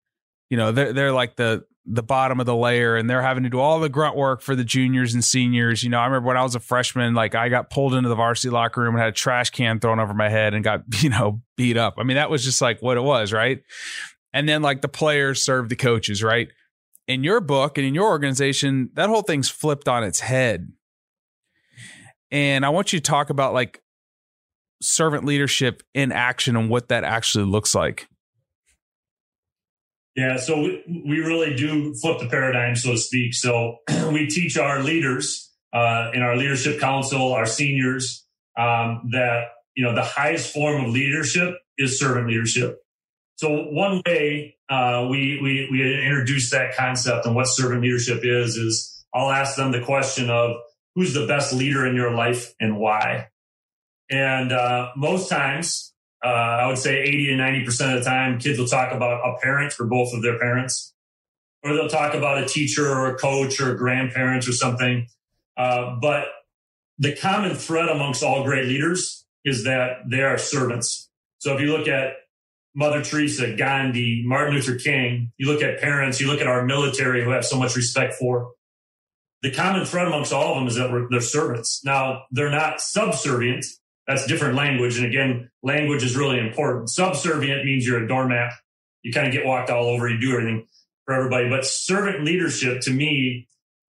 [0.50, 3.50] you know, they're, they're like the, the bottom of the layer and they're having to
[3.50, 5.84] do all the grunt work for the juniors and seniors.
[5.84, 8.16] You know, I remember when I was a freshman, like I got pulled into the
[8.16, 11.10] varsity locker room and had a trash can thrown over my head and got, you
[11.10, 11.96] know, beat up.
[11.98, 13.62] I mean, that was just like what it was, right?
[14.34, 16.50] And then like the players serve the coaches, right?
[17.08, 20.72] In your book and in your organization, that whole thing's flipped on its head.
[22.32, 23.82] And I want you to talk about like
[24.82, 28.08] servant leadership in action and what that actually looks like.
[30.16, 33.34] Yeah, so we, we really do flip the paradigm, so to speak.
[33.34, 33.78] So
[34.12, 38.26] we teach our leaders uh, in our leadership council, our seniors,
[38.58, 42.80] um, that you know the highest form of leadership is servant leadership.
[43.36, 48.58] So one way uh, we, we we introduce that concept and what servant leadership is
[48.58, 50.58] is I'll ask them the question of
[50.96, 53.28] who's the best leader in your life and why.
[54.10, 58.40] And uh, most times, uh, I would say 80 to 90 percent of the time,
[58.40, 60.94] kids will talk about a parent for both of their parents,
[61.64, 65.08] or they'll talk about a teacher or a coach or grandparents or something.
[65.58, 66.26] Uh, but
[66.98, 71.10] the common thread amongst all great leaders is that they are servants.
[71.38, 72.14] So if you look at
[72.76, 77.24] Mother Teresa, Gandhi, Martin Luther King, you look at parents, you look at our military
[77.24, 78.52] who have so much respect for.
[79.42, 81.82] The common thread amongst all of them is that they're servants.
[81.86, 83.66] Now, they're not subservient.
[84.08, 84.98] That's different language.
[84.98, 86.90] And again, language is really important.
[86.90, 88.54] Subservient means you're a doormat.
[89.04, 90.10] You kind of get walked all over.
[90.10, 90.68] You do everything
[91.06, 91.50] for everybody.
[91.50, 93.48] But servant leadership to me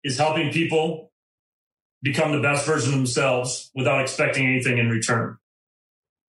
[0.04, 1.10] is helping people
[2.02, 5.36] become the best version of themselves without expecting anything in return.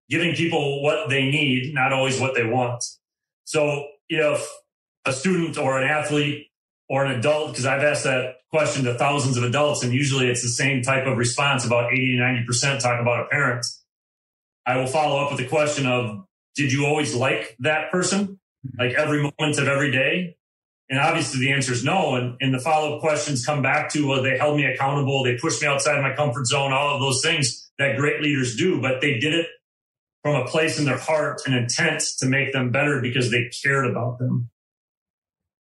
[0.09, 2.83] Giving people what they need, not always what they want.
[3.43, 4.47] So if
[5.05, 6.47] a student or an athlete
[6.89, 10.41] or an adult, because I've asked that question to thousands of adults, and usually it's
[10.41, 13.65] the same type of response about 80 to 90% talk about a parent.
[14.65, 18.39] I will follow up with the question of, did you always like that person?
[18.77, 20.35] Like every moment of every day?
[20.89, 22.15] And obviously the answer is no.
[22.15, 25.23] And, and the follow up questions come back to, well, they held me accountable.
[25.23, 28.81] They pushed me outside my comfort zone, all of those things that great leaders do,
[28.81, 29.47] but they did it
[30.23, 33.85] from a place in their heart and intent to make them better because they cared
[33.85, 34.49] about them.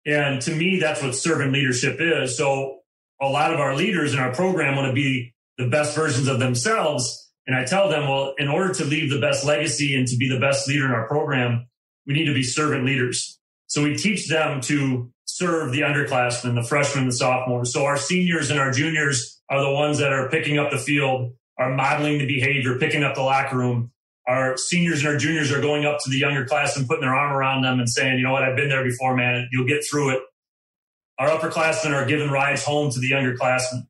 [0.06, 2.38] And to me, that's what servant leadership is.
[2.38, 2.80] So
[3.22, 6.40] a lot of our leaders in our program want to be the best versions of
[6.40, 7.32] themselves.
[7.48, 10.28] And I tell them, well, in order to leave the best legacy and to be
[10.28, 11.68] the best leader in our program,
[12.08, 13.40] we need to be servant leaders.
[13.68, 17.72] So we teach them to serve the underclassmen, the freshmen, the sophomores.
[17.72, 21.34] So our seniors and our juniors are the ones that are picking up the field,
[21.58, 23.92] are modeling the behavior, picking up the locker room.
[24.28, 27.16] Our seniors and our juniors are going up to the younger class and putting their
[27.16, 29.48] arm around them and saying, you know what, I've been there before, man.
[29.52, 30.22] You'll get through it.
[31.18, 33.88] Our upperclassmen are giving rides home to the younger classmen.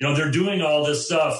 [0.00, 1.38] You know, they're doing all this stuff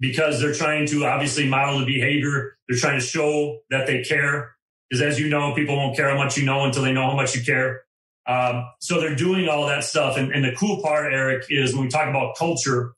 [0.00, 2.56] because they're trying to obviously model the behavior.
[2.68, 4.54] They're trying to show that they care.
[4.90, 7.16] Because as you know, people won't care how much you know until they know how
[7.16, 7.82] much you care.
[8.26, 10.16] Um, so they're doing all that stuff.
[10.16, 12.92] And, and the cool part, Erik, is when we talk about culture,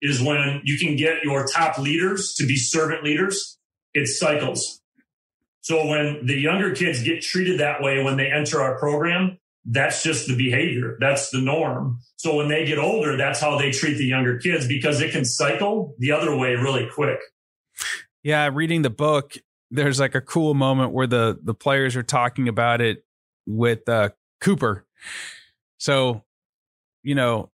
[0.00, 3.58] is when you can get your top leaders to be servant leaders,
[3.94, 4.80] it cycles.
[5.62, 10.02] So when the younger kids get treated that way when they enter our program, that's
[10.02, 10.96] just the behavior.
[11.00, 12.00] That's the norm.
[12.16, 15.24] So when they get older, that's how they treat the younger kids because it can
[15.24, 17.18] cycle the other way really quick.
[18.22, 19.36] Yeah, reading the book,
[19.70, 23.04] there's like a cool moment where the the players are talking about it
[23.46, 24.86] with uh, Cooper.
[25.78, 26.24] So,
[27.02, 27.50] you know,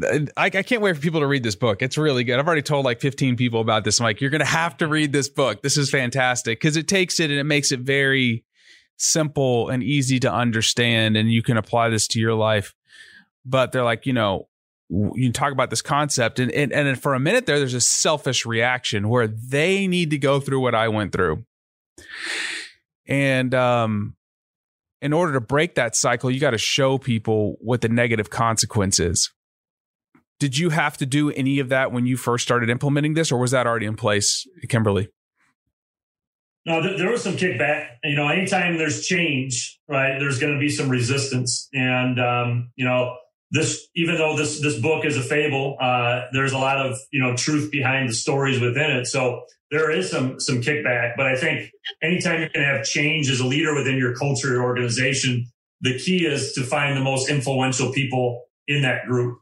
[0.00, 1.82] I, I can't wait for people to read this book.
[1.82, 2.38] It's really good.
[2.38, 4.00] I've already told like 15 people about this.
[4.00, 5.62] I'm like, you're going to have to read this book.
[5.62, 8.44] This is fantastic because it takes it and it makes it very
[8.96, 12.74] simple and easy to understand, and you can apply this to your life.
[13.44, 14.48] But they're like, you know,
[15.14, 18.44] you talk about this concept and, and and for a minute there there's a selfish
[18.44, 21.44] reaction where they need to go through what I went through.
[23.06, 24.16] And um
[25.00, 29.00] in order to break that cycle, you got to show people what the negative consequence
[29.00, 29.32] is.
[30.42, 33.38] Did you have to do any of that when you first started implementing this or
[33.38, 35.08] was that already in place, Kimberly?
[36.66, 37.90] No, there was some kickback.
[38.02, 41.68] You know, anytime there's change, right, there's going to be some resistance.
[41.72, 43.14] And, um, you know,
[43.52, 47.22] this even though this this book is a fable, uh, there's a lot of you
[47.22, 49.06] know truth behind the stories within it.
[49.06, 51.70] So there is some some kickback, but I think
[52.02, 55.46] anytime you can have change as a leader within your culture or organization,
[55.82, 59.38] the key is to find the most influential people in that group.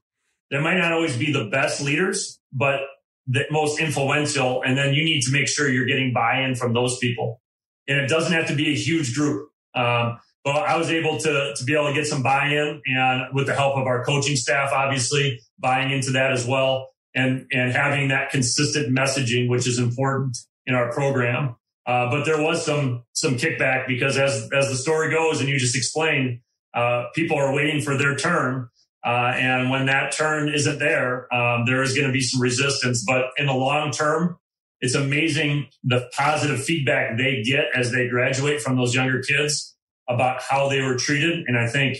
[0.50, 2.80] There might not always be the best leaders, but
[3.26, 6.98] the most influential, and then you need to make sure you're getting buy-in from those
[6.98, 7.40] people.
[7.86, 9.50] And it doesn't have to be a huge group.
[9.74, 13.46] Um, but I was able to, to be able to get some buy-in and with
[13.46, 18.08] the help of our coaching staff, obviously buying into that as well and, and having
[18.08, 20.36] that consistent messaging, which is important
[20.66, 21.56] in our program.
[21.86, 25.58] Uh, but there was some, some kickback because as, as the story goes and you
[25.58, 26.40] just explained,
[26.74, 28.68] uh, people are waiting for their turn.
[29.04, 33.04] Uh, and when that turn isn't there, um, there is going to be some resistance.
[33.06, 34.38] But in the long term,
[34.80, 39.76] it's amazing the positive feedback they get as they graduate from those younger kids
[40.08, 41.44] about how they were treated.
[41.46, 41.98] And I think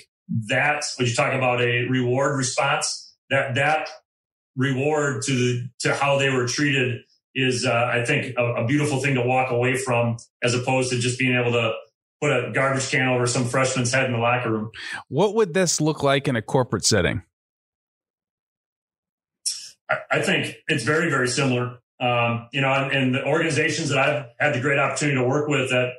[0.48, 3.88] that when you talk about a reward response, that that
[4.56, 7.02] reward to the, to how they were treated
[7.34, 10.98] is, uh, I think, a, a, beautiful thing to walk away from, as opposed to
[10.98, 11.72] just being able to
[12.20, 14.70] put a garbage can over some freshman's head in the locker room.
[15.08, 17.22] What would this look like in a corporate setting?
[20.10, 21.78] I think it's very, very similar.
[22.00, 25.48] Um, you know, and, and, the organizations that I've had the great opportunity to work
[25.48, 25.92] with at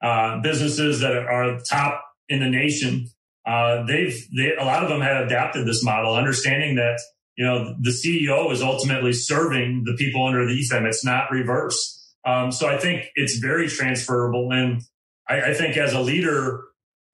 [0.00, 3.08] uh, businesses that are top in the nation,
[3.44, 6.98] uh, they've they, a lot of them have adapted this model, understanding that
[7.36, 10.86] you know the CEO is ultimately serving the people underneath them.
[10.86, 11.98] It's not reverse.
[12.24, 14.80] Um, so I think it's very transferable, and
[15.28, 16.62] I, I think as a leader,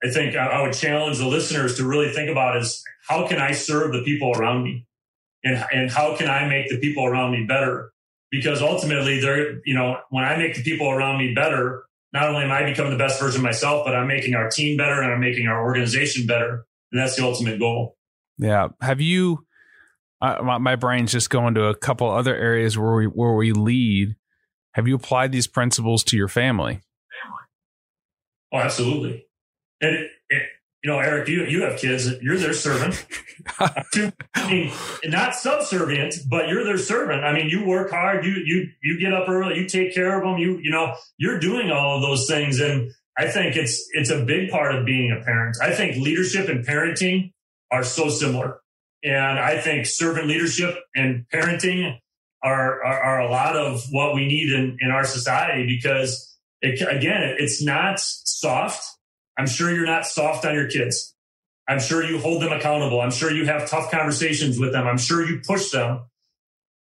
[0.03, 3.39] I think I, I would challenge the listeners to really think about is how can
[3.39, 4.85] I serve the people around me,
[5.43, 7.91] and and how can I make the people around me better?
[8.31, 12.43] because ultimately they're, you know, when I make the people around me better, not only
[12.43, 15.11] am I becoming the best version of myself, but I'm making our team better and
[15.11, 16.65] I'm making our organization better.
[16.91, 17.95] And that's the ultimate goal.
[18.37, 18.69] Yeah.
[18.81, 19.45] Have you,
[20.21, 23.51] uh, my, my brain's just going to a couple other areas where we, where we
[23.51, 24.15] lead.
[24.73, 26.81] Have you applied these principles to your family?
[28.51, 29.25] Oh, absolutely.
[29.81, 30.49] And it,
[30.83, 33.05] you know, Erik, you, you have kids, you're their servant.
[33.59, 34.71] I mean,
[35.05, 37.23] not subservient, but you're their servant.
[37.25, 40.23] I mean, you work hard, you, you, you get up early, you take care of
[40.23, 42.61] them, you, you know, you're doing all of those things.
[42.61, 45.57] And I think it's, it's a big part of being a parent.
[45.61, 47.33] I think leadership and parenting
[47.71, 48.61] are so similar.
[49.03, 51.97] And I think servant leadership and parenting
[52.41, 56.28] are, are, are a lot of what we need in, in our society because
[56.61, 58.83] it, again, it's not soft
[59.39, 61.15] I'm sure you're not soft on your kids.
[61.65, 62.99] I'm sure you hold them accountable.
[62.99, 64.85] I'm sure you have tough conversations with them.
[64.85, 66.01] I'm sure you push them,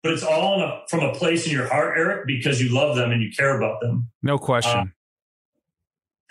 [0.02, 3.12] but it's all a, from a place in your heart, Erik, because you love them
[3.12, 4.10] and you care about them.
[4.24, 4.92] No question.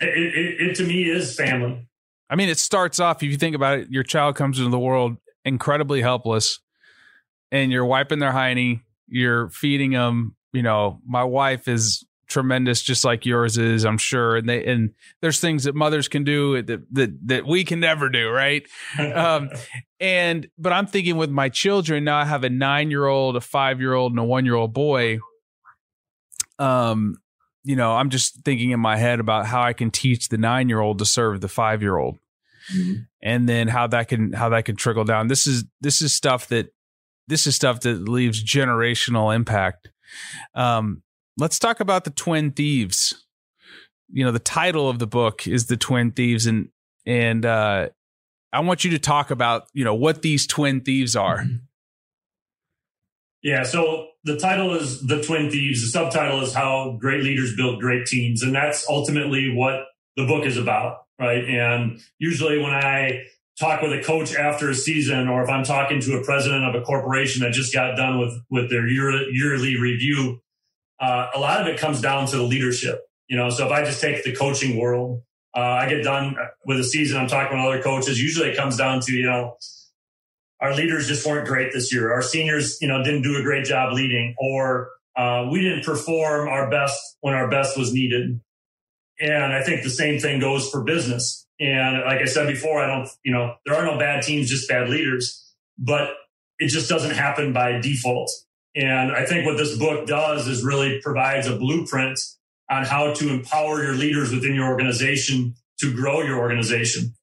[0.02, 1.88] Uh, it, it, it to me is family.
[2.28, 4.78] I mean, it starts off, if you think about it, your child comes into the
[4.78, 6.60] world incredibly helpless
[7.50, 10.36] and you're wiping their hiney, you're feeding them.
[10.52, 14.36] You know, my wife is tremendous, just like yours is, I'm sure.
[14.36, 18.08] And they and there's things that mothers can do that that that we can never
[18.08, 18.66] do, right?
[18.98, 19.50] um,
[19.98, 23.40] and but I'm thinking with my children now, I have a nine year old, a
[23.40, 25.18] five year old, and a one year old boy.
[26.58, 27.16] Um,
[27.64, 30.68] you know, I'm just thinking in my head about how I can teach the nine
[30.68, 32.18] year old to serve the five year old.
[32.74, 33.02] Mm-hmm.
[33.22, 35.28] And then how that can how that can trickle down.
[35.28, 36.72] This is this is stuff that
[37.26, 39.90] this is stuff that leaves generational impact.
[40.54, 41.02] Um,
[41.38, 43.24] let's talk about the Twin Thieves.
[44.10, 46.68] You know, the title of the book is the Twin Thieves, and
[47.06, 47.88] and uh,
[48.52, 51.44] I want you to talk about you know what these Twin Thieves are.
[53.42, 55.80] Yeah, so the title is the Twin Thieves.
[55.82, 60.44] The subtitle is how great leaders build great teams, and that's ultimately what the book
[60.44, 61.44] is about, right?
[61.44, 63.24] And usually when I
[63.60, 66.74] talk with a coach after a season, or if I'm talking to a president of
[66.74, 70.40] a corporation that just got done with with their year, yearly review,
[71.00, 73.00] uh, a lot of it comes down to the leadership.
[73.28, 75.22] You know, so if I just take the coaching world,
[75.54, 77.18] uh, I get done with a season.
[77.18, 78.20] I'm talking with other coaches.
[78.20, 79.56] Usually, it comes down to you know,
[80.60, 82.12] our leaders just weren't great this year.
[82.12, 86.48] Our seniors, you know, didn't do a great job leading, or uh, we didn't perform
[86.48, 88.40] our best when our best was needed.
[89.20, 91.46] And I think the same thing goes for business.
[91.60, 94.68] And like I said before, I don't, you know, there are no bad teams, just
[94.68, 95.44] bad leaders.
[95.76, 96.10] But
[96.58, 98.30] it just doesn't happen by default.
[98.78, 102.20] And I think what this book does is really provides a blueprint
[102.70, 107.14] on how to empower your leaders within your organization to grow your organization.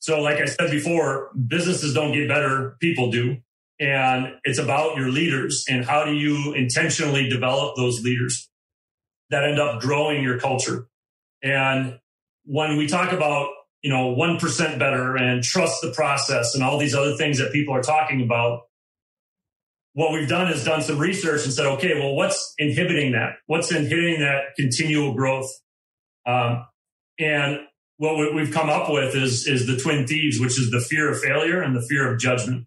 [0.00, 3.38] So, like I said before, businesses don't get better, people do.
[3.80, 8.50] And it's about your leaders and how do you intentionally develop those leaders
[9.30, 10.88] that end up growing your culture.
[11.42, 11.98] And
[12.44, 13.48] when we talk about,
[13.80, 17.74] you know, 1% better and trust the process and all these other things that people
[17.74, 18.64] are talking about,
[19.94, 23.34] what we've done is done some research and said, okay, well, what's inhibiting that?
[23.46, 25.50] What's inhibiting that continual growth?
[26.26, 26.66] Um,
[27.18, 27.60] and
[27.98, 31.20] what we've come up with is, is the twin thieves, which is the fear of
[31.20, 32.66] failure and the fear of judgment.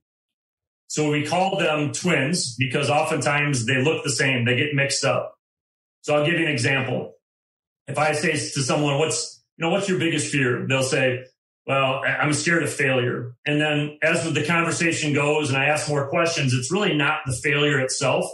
[0.88, 4.46] So we call them twins because oftentimes they look the same.
[4.46, 5.36] They get mixed up.
[6.02, 7.14] So I'll give you an example.
[7.88, 10.66] If I say to someone, what's, you know, what's your biggest fear?
[10.68, 11.26] They'll say,
[11.68, 13.36] well, I'm scared of failure.
[13.46, 17.34] And then as the conversation goes and I ask more questions, it's really not the
[17.34, 18.26] failure itself.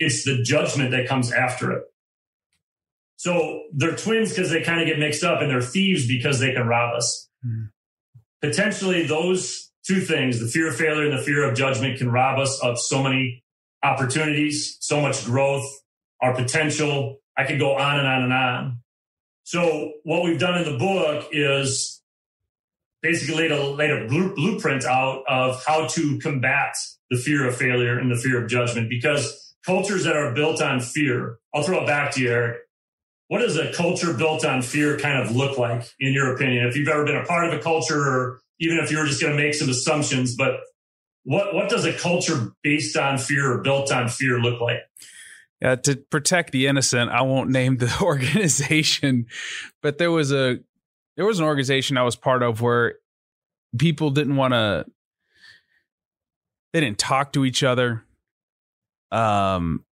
[0.00, 1.84] It's the judgment that comes after it.
[3.16, 6.52] So they're twins because they kind of get mixed up and they're thieves because they
[6.52, 7.28] can rob us.
[7.46, 7.70] Mm.
[8.42, 12.40] Potentially those two things, the fear of failure and the fear of judgment can rob
[12.40, 13.44] us of so many
[13.84, 15.64] opportunities, so much growth,
[16.20, 17.18] our potential.
[17.36, 18.78] I could go on and on and on.
[19.44, 22.02] So what we've done in the book is
[23.04, 26.74] basically laid a, laid a blueprint out of how to combat
[27.10, 30.80] the fear of failure and the fear of judgment because cultures that are built on
[30.80, 32.62] fear, I'll throw it back to you, Erik.
[33.28, 36.66] what does a culture built on fear kind of look like, in your opinion?
[36.66, 39.20] If you've ever been a part of a culture, or even if you were just
[39.20, 40.60] going to make some assumptions, but
[41.24, 44.78] what what does a culture based on fear or built on fear look like?
[45.60, 49.26] Yeah, to protect the innocent, I won't name the organization,
[49.82, 50.60] but there was a
[51.16, 52.96] there was an organization I was part of where
[53.78, 54.86] people didn't want to
[56.72, 58.04] they didn't talk to each other.
[59.10, 59.84] Um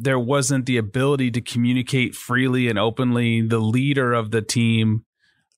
[0.00, 3.40] there wasn't the ability to communicate freely and openly.
[3.40, 5.04] The leader of the team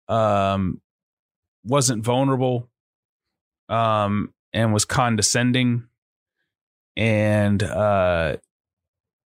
[0.09, 0.81] um
[1.65, 2.69] wasn't vulnerable
[3.69, 5.85] um and was condescending
[6.97, 8.37] and uh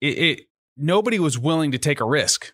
[0.00, 0.40] it, it
[0.76, 2.52] nobody was willing to take a risk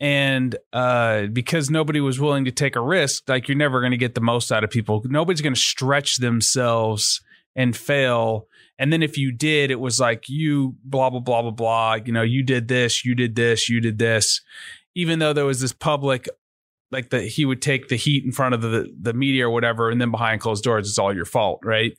[0.00, 3.98] and uh, because nobody was willing to take a risk like you're never going to
[3.98, 5.02] get the most out of people.
[5.04, 7.20] Nobody's going to stretch themselves
[7.56, 8.46] and fail.
[8.78, 12.12] And then if you did it was like you blah blah blah blah blah you
[12.12, 14.40] know you did this you did this you did this.
[14.94, 16.28] Even though there was this public
[16.90, 19.90] like that he would take the heat in front of the the media or whatever
[19.90, 21.98] and then behind closed doors it's all your fault right?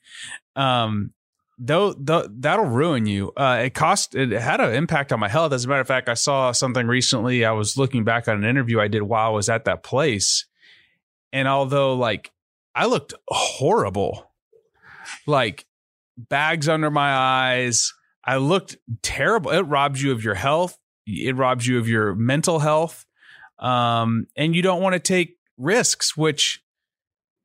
[0.55, 1.11] Um
[1.59, 3.31] though, that'll ruin you.
[3.35, 5.51] Uh, it cost it had an impact on my health.
[5.51, 7.43] As a matter of fact, I saw something recently.
[7.43, 10.45] I was looking back on an interview I did while I was at that place,
[11.33, 12.31] and although like
[12.73, 14.31] I looked horrible,
[15.27, 15.65] like
[16.17, 17.93] bags under my eyes,
[18.23, 19.51] I looked terrible.
[19.51, 20.77] It robs you of your health.
[21.05, 23.05] It robs you of your mental health,
[23.57, 26.63] um, and you don't want to take risks, which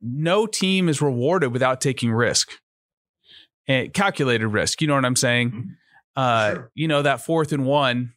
[0.01, 2.51] no team is rewarded without taking risk
[3.67, 4.81] and calculated risk.
[4.81, 5.51] You know what I'm saying?
[5.51, 5.69] Mm-hmm.
[6.15, 6.71] Uh, sure.
[6.75, 8.13] You know that fourth and one,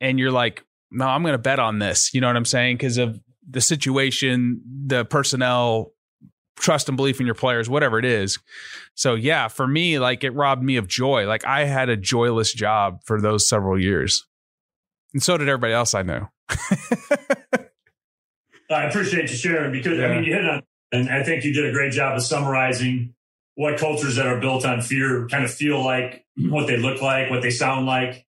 [0.00, 2.14] and you're like, no, I'm going to bet on this.
[2.14, 2.76] You know what I'm saying?
[2.76, 5.92] Because of the situation, the personnel,
[6.56, 8.38] trust and belief in your players, whatever it is.
[8.94, 11.26] So yeah, for me, like it robbed me of joy.
[11.26, 14.26] Like I had a joyless job for those several years,
[15.12, 16.28] and so did everybody else I know.
[18.70, 20.06] I appreciate you sharing because yeah.
[20.06, 20.62] I mean you hit on,
[20.92, 23.14] and I think you did a great job of summarizing
[23.58, 27.28] what cultures that are built on fear kind of feel like, what they look like,
[27.28, 28.24] what they sound like.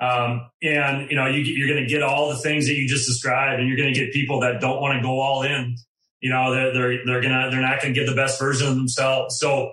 [0.00, 3.06] Um, and you know, you, are going to get all the things that you just
[3.06, 5.76] described, and you're going to get people that don't want to go all in.
[6.20, 8.74] You know, they're they're they're gonna they're not going to get the best version of
[8.74, 9.38] themselves.
[9.38, 9.70] So,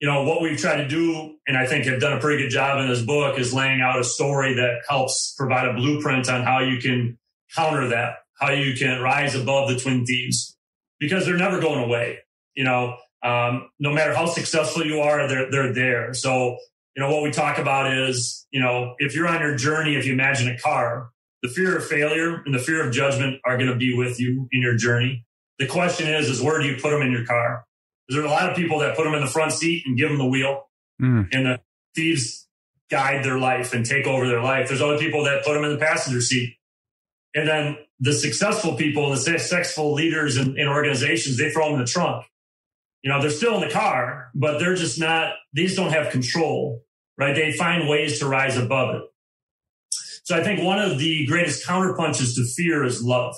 [0.00, 2.50] you know, what we've tried to do, and I think have done a pretty good
[2.50, 6.42] job in this book, is laying out a story that helps provide a blueprint on
[6.42, 7.16] how you can
[7.54, 10.56] counter that, how you can rise above the twin thieves,
[10.98, 12.18] because they're never going away.
[12.56, 16.14] You know, um, no matter how successful you are, they're, they're there.
[16.14, 16.56] So,
[16.96, 20.06] you know, what we talk about is, you know, if you're on your journey, if
[20.06, 21.10] you imagine a car,
[21.42, 24.48] the fear of failure and the fear of judgment are going to be with you
[24.52, 25.24] in your journey.
[25.58, 27.64] The question is, is where do you put them in your car?
[28.08, 30.08] There are a lot of people that put them in the front seat and give
[30.08, 30.68] them the wheel
[31.00, 31.28] mm.
[31.32, 31.60] and the
[31.94, 32.48] thieves
[32.90, 34.68] guide their life and take over their life.
[34.68, 36.54] There's other people that put them in the passenger seat.
[37.34, 41.80] And then the successful people, the successful leaders in, in organizations, they throw them in
[41.80, 42.24] the trunk
[43.02, 46.82] you know, they're still in the car, but they're just not, these don't have control,
[47.16, 47.34] right?
[47.34, 49.02] They find ways to rise above it.
[50.24, 53.34] So I think one of the greatest counterpunches to fear is love.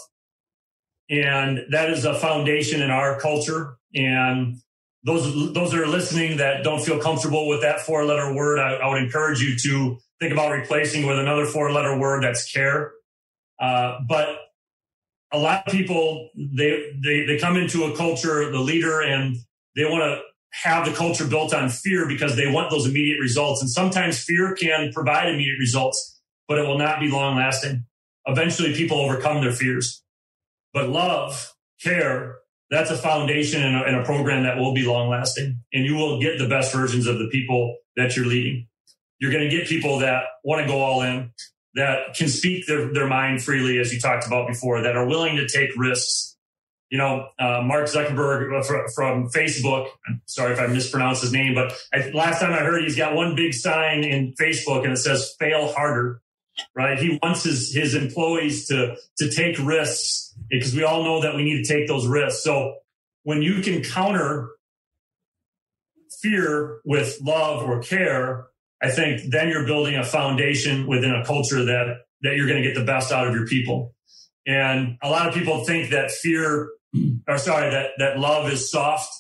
[1.08, 3.76] And that is a foundation in our culture.
[3.94, 4.56] And
[5.04, 8.74] those, those that are listening that don't feel comfortable with that four letter word, I,
[8.74, 12.92] I would encourage you to think about replacing with another four letter word that's care.
[13.60, 14.28] Uh, but
[15.32, 19.36] a lot of people, they, they, they come into a culture, the leader and
[19.76, 20.20] they want to
[20.52, 23.60] have the culture built on fear because they want those immediate results.
[23.60, 27.84] And sometimes fear can provide immediate results, but it will not be long lasting.
[28.26, 30.02] Eventually, people overcome their fears.
[30.72, 32.38] But love, care,
[32.70, 35.60] that's a foundation and a, and a program that will be long lasting.
[35.72, 38.66] And you will get the best versions of the people that you're leading.
[39.18, 41.32] You're going to get people that want to go all in,
[41.74, 45.36] that can speak their, their mind freely, as you talked about before, that are willing
[45.36, 46.29] to take risks
[46.90, 49.88] you know, uh, Mark Zuckerberg uh, from Facebook.
[50.26, 53.36] Sorry if I mispronounced his name, but I, last time I heard, he's got one
[53.36, 56.20] big sign in Facebook and it says "fail harder."
[56.74, 56.98] Right?
[56.98, 61.44] He wants his his employees to to take risks because we all know that we
[61.44, 62.42] need to take those risks.
[62.42, 62.74] So
[63.22, 64.50] when you can counter
[66.20, 68.46] fear with love or care,
[68.82, 72.68] I think then you're building a foundation within a culture that that you're going to
[72.68, 73.94] get the best out of your people.
[74.46, 76.68] And a lot of people think that fear
[77.28, 79.10] or sorry, that, that love is soft.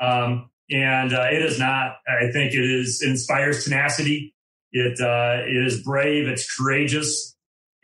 [0.00, 1.96] Um, and uh, it is not.
[2.08, 4.34] I think it is it inspires tenacity.
[4.72, 6.28] It uh, it is brave.
[6.28, 7.34] It's courageous.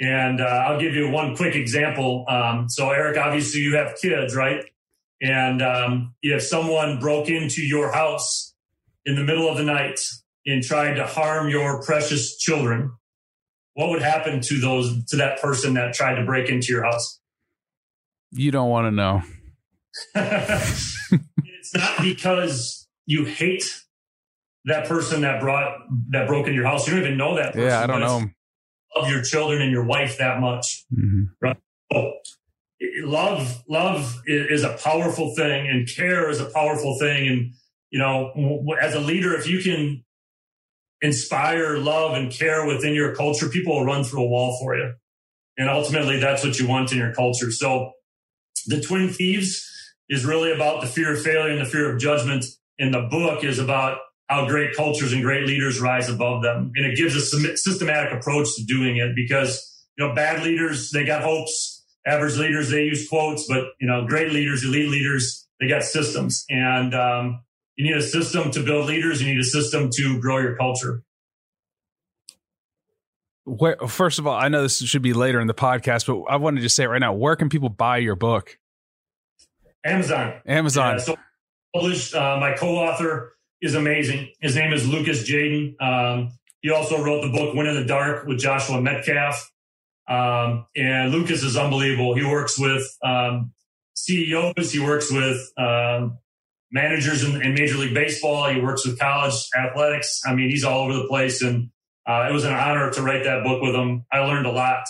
[0.00, 2.24] And uh, I'll give you one quick example.
[2.28, 4.64] Um, so, Erik, obviously you have kids, right?
[5.22, 8.54] And um, if someone broke into your house
[9.06, 10.00] in the middle of the night
[10.44, 12.92] and tried to harm your precious children,
[13.74, 17.20] what would happen to those to that person that tried to break into your house?
[18.34, 19.22] You don't want to know.
[20.14, 23.64] it's not because you hate
[24.64, 25.78] that person that brought
[26.10, 26.86] that broke into your house.
[26.86, 27.68] You don't even know that person.
[27.68, 28.24] Yeah, I don't know.
[28.96, 30.84] Love your children and your wife that much.
[30.92, 31.22] Mm-hmm.
[31.40, 31.56] Right?
[31.92, 32.12] Oh,
[33.02, 37.28] love, love is a powerful thing, and care is a powerful thing.
[37.28, 37.52] And
[37.90, 40.04] you know, as a leader, if you can
[41.00, 44.94] inspire love and care within your culture, people will run through a wall for you.
[45.56, 47.52] And ultimately, that's what you want in your culture.
[47.52, 47.92] So,
[48.66, 49.70] the Twin Thieves
[50.08, 52.44] is really about the fear of failure and the fear of judgment.
[52.78, 53.98] And the book is about
[54.28, 56.72] how great cultures and great leaders rise above them.
[56.74, 61.04] And it gives a systematic approach to doing it because, you know, bad leaders, they
[61.04, 61.84] got hopes.
[62.06, 66.44] Average leaders, they use quotes, but, you know, great leaders, elite leaders, they got systems.
[66.50, 67.40] And, um,
[67.76, 69.20] you need a system to build leaders.
[69.20, 71.02] You need a system to grow your culture.
[73.44, 76.36] Where, first of all, I know this should be later in the podcast, but I
[76.36, 78.58] wanted to say right now, where can people buy your book?
[79.84, 80.40] Amazon.
[80.46, 80.94] Amazon.
[80.94, 81.16] Yeah, so
[81.74, 82.14] published.
[82.14, 84.30] Uh, my co-author is amazing.
[84.40, 85.74] His name is Lucas Jadin.
[85.80, 86.32] Um,
[86.62, 89.36] he also wrote the book Win in the Dark with Joshua Medcalf.
[90.08, 92.14] Um, and Lucas is unbelievable.
[92.14, 93.52] He works with um,
[93.94, 94.72] CEOs.
[94.72, 96.18] He works with um,
[96.70, 98.48] managers in, in, Major League Baseball.
[98.48, 100.20] He works with college athletics.
[100.26, 101.42] I mean, he's all over the place.
[101.42, 101.70] And
[102.06, 104.04] uh, it was an honor to write that book with him.
[104.12, 104.84] I learned a lot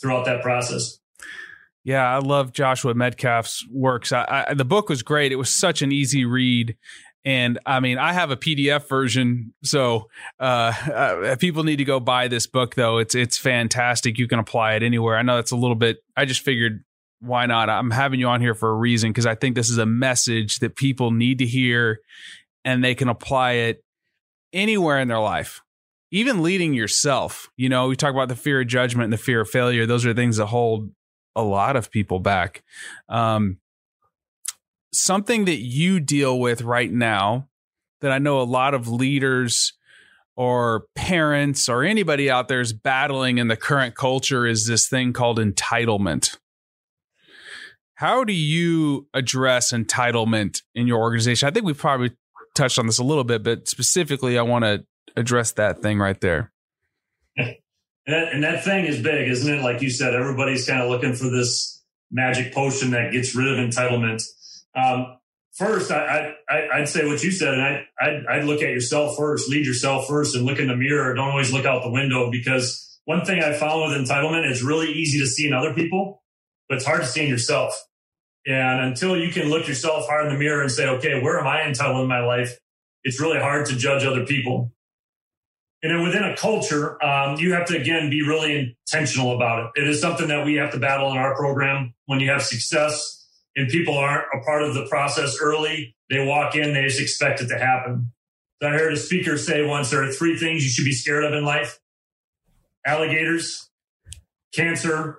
[0.00, 0.98] throughout that process.
[1.84, 4.12] Yeah, I love Joshua Medcalf's works.
[4.12, 5.32] I, I, the book was great.
[5.32, 6.76] It was such an easy read.
[7.24, 10.08] And I mean, I have a PDF version, so
[10.40, 12.74] uh, uh, people need to go buy this book.
[12.74, 14.18] Though it's it's fantastic.
[14.18, 15.16] You can apply it anywhere.
[15.16, 15.98] I know that's a little bit.
[16.16, 16.82] I just figured,
[17.20, 17.70] why not?
[17.70, 20.58] I'm having you on here for a reason because I think this is a message
[20.58, 22.00] that people need to hear,
[22.64, 23.84] and they can apply it
[24.52, 25.62] anywhere in their life
[26.12, 27.50] even leading yourself.
[27.56, 29.86] You know, we talk about the fear of judgment and the fear of failure.
[29.86, 30.90] Those are things that hold
[31.34, 32.62] a lot of people back.
[33.08, 33.56] Um,
[34.92, 37.48] something that you deal with right now
[38.02, 39.72] that I know a lot of leaders
[40.36, 45.14] or parents or anybody out there is battling in the current culture is this thing
[45.14, 46.36] called entitlement.
[47.94, 51.48] How do you address entitlement in your organization?
[51.48, 52.10] I think we've probably
[52.54, 54.84] touched on this a little bit, but specifically, I want to
[55.16, 56.52] address that thing right there.
[58.04, 59.62] And that, and that thing is big, isn't it?
[59.62, 63.58] Like you said, everybody's kind of looking for this magic potion that gets rid of
[63.58, 64.22] entitlement.
[64.74, 65.18] Um,
[65.52, 69.16] first, I, I, would say what you said, and I, I'd, I'd look at yourself
[69.16, 71.14] first, lead yourself first, and look in the mirror.
[71.14, 74.92] Don't always look out the window because one thing I found with entitlement is really
[74.92, 76.22] easy to see in other people,
[76.68, 77.74] but it's hard to see in yourself.
[78.46, 81.46] And until you can look yourself hard in the mirror and say, okay, where am
[81.46, 82.58] I entitled in my life?
[83.04, 84.72] It's really hard to judge other people.
[85.82, 89.82] And then within a culture, um, you have to again be really intentional about it.
[89.82, 91.94] It is something that we have to battle in our program.
[92.06, 93.26] When you have success
[93.56, 97.40] and people aren't a part of the process early, they walk in, they just expect
[97.40, 98.12] it to happen.
[98.60, 101.24] So I heard a speaker say once there are three things you should be scared
[101.24, 101.80] of in life
[102.84, 103.70] alligators,
[104.54, 105.18] cancer,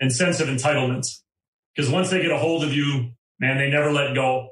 [0.00, 1.06] and sense of entitlement.
[1.74, 4.50] Because once they get a hold of you, man, they never let go.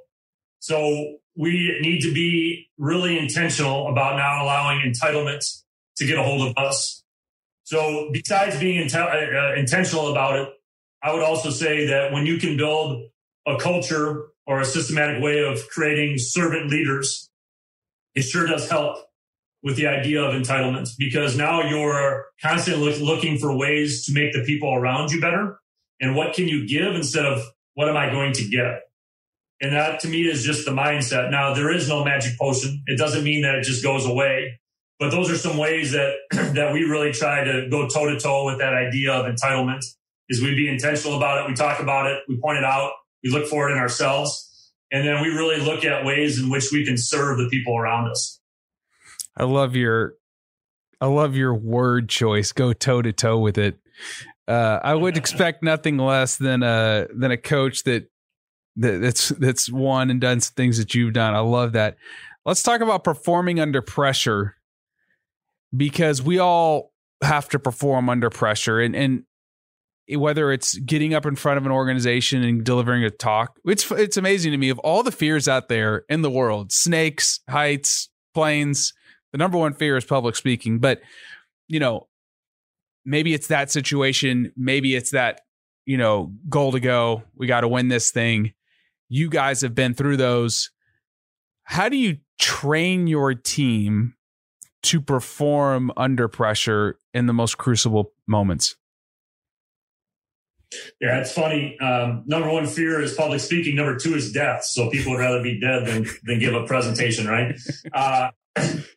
[0.60, 5.40] So we need to be really intentional about not allowing entitlement
[5.96, 7.04] to get a hold of us.
[7.64, 10.48] So besides being int- uh, uh, intentional about it,
[11.02, 13.04] I would also say that when you can build
[13.46, 17.30] a culture or a systematic way of creating servant leaders,
[18.14, 18.98] it sure does help
[19.62, 24.42] with the idea of entitlements because now you're constantly looking for ways to make the
[24.44, 25.60] people around you better.
[26.00, 27.42] And what can you give instead of
[27.74, 28.89] what am I going to get?
[29.60, 31.30] And that to me is just the mindset.
[31.30, 32.82] Now, there is no magic potion.
[32.86, 34.58] It doesn't mean that it just goes away.
[34.98, 36.14] But those are some ways that,
[36.54, 39.84] that we really try to go toe to toe with that idea of entitlement
[40.28, 41.48] is we be intentional about it.
[41.48, 42.22] We talk about it.
[42.28, 42.92] We point it out.
[43.22, 44.46] We look for it in ourselves.
[44.92, 48.10] And then we really look at ways in which we can serve the people around
[48.10, 48.40] us.
[49.36, 50.14] I love your,
[51.00, 52.52] I love your word choice.
[52.52, 53.78] Go toe to toe with it.
[54.46, 58.09] Uh, I would expect nothing less than a than a coach that
[58.80, 61.34] that's that's won and done some things that you've done.
[61.34, 61.96] I love that.
[62.46, 64.56] Let's talk about performing under pressure
[65.76, 69.24] because we all have to perform under pressure and and
[70.16, 74.16] whether it's getting up in front of an organization and delivering a talk it's it's
[74.16, 78.92] amazing to me of all the fears out there in the world snakes heights planes
[79.32, 81.00] the number one fear is public speaking but
[81.68, 82.08] you know
[83.04, 85.42] maybe it's that situation maybe it's that
[85.86, 88.52] you know goal to go we got to win this thing
[89.10, 90.70] you guys have been through those.
[91.64, 94.14] How do you train your team
[94.84, 98.76] to perform under pressure in the most crucible moments?
[101.00, 101.78] Yeah, it's funny.
[101.80, 103.74] Um, number one fear is public speaking.
[103.74, 104.64] Number two is death.
[104.64, 107.54] So people would rather be dead than, than give a presentation, right?
[107.92, 108.30] Uh,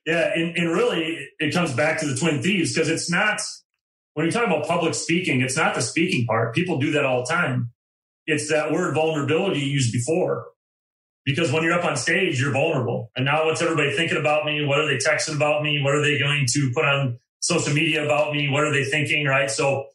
[0.05, 3.39] yeah, and, and really it comes back to the twin thieves because it's not,
[4.15, 6.55] when you talk about public speaking, it's not the speaking part.
[6.55, 7.71] People do that all the time.
[8.25, 10.47] It's that word vulnerability you used before.
[11.25, 13.09] Because when you're up on stage, you're vulnerable.
[13.15, 14.65] And now what's everybody thinking about me?
[14.65, 15.81] What are they texting about me?
[15.81, 18.49] What are they going to put on social media about me?
[18.49, 19.25] What are they thinking?
[19.25, 19.49] Right.
[19.49, 19.87] So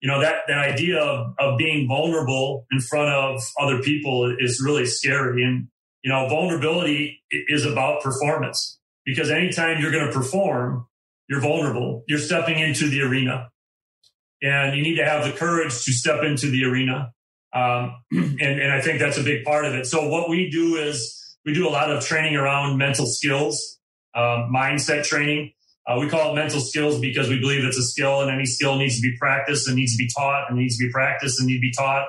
[0.00, 4.62] you know, that, that idea of, of being vulnerable in front of other people is
[4.64, 5.42] really scary.
[5.42, 5.68] And,
[6.02, 10.86] you know, vulnerability is about performance because anytime you're going to perform,
[11.28, 12.04] you're vulnerable.
[12.06, 13.50] You're stepping into the arena
[14.40, 17.12] and you need to have the courage to step into the arena.
[17.52, 19.86] Um, and, and I think that's a big part of it.
[19.86, 23.78] So what we do is we do a lot of training around mental skills,
[24.14, 25.52] um, mindset training.
[25.86, 28.76] Uh, we call it mental skills because we believe it's a skill and any skill
[28.76, 31.48] needs to be practiced and needs to be taught and needs to be practiced and
[31.48, 32.06] need to be taught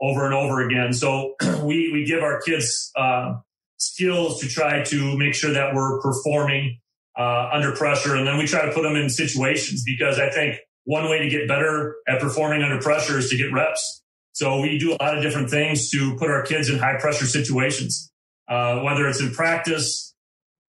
[0.00, 0.92] over and over again.
[0.92, 3.34] So we, we give our kids, uh,
[3.76, 6.80] skills to try to make sure that we're performing,
[7.16, 8.16] uh, under pressure.
[8.16, 11.28] And then we try to put them in situations because I think one way to
[11.28, 14.02] get better at performing under pressure is to get reps.
[14.40, 17.26] So we do a lot of different things to put our kids in high pressure
[17.26, 18.10] situations,
[18.48, 20.14] uh, whether it's in practice,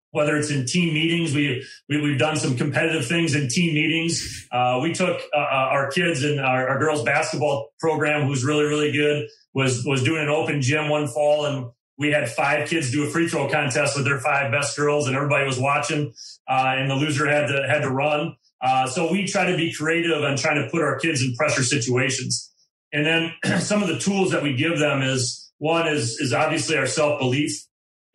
[0.09, 1.33] whether it's in team meetings.
[1.33, 4.45] We, we have done some competitive things in team meetings.
[4.51, 8.65] Uh, we took uh, uh, our kids and our, our, girls basketball program, who's really
[8.65, 11.67] really good, was was doing an open gym one fall, and
[11.97, 15.15] we had five kids do a free throw contest with their five best girls, and
[15.15, 16.11] everybody was watching,
[16.49, 18.35] uh, and the loser had to had to run.
[18.61, 21.63] Uh, so we try to be creative and trying to put our kids in pressure
[21.63, 22.50] situations.
[22.93, 26.77] And then some of the tools that we give them is one is is obviously
[26.77, 27.51] our self belief.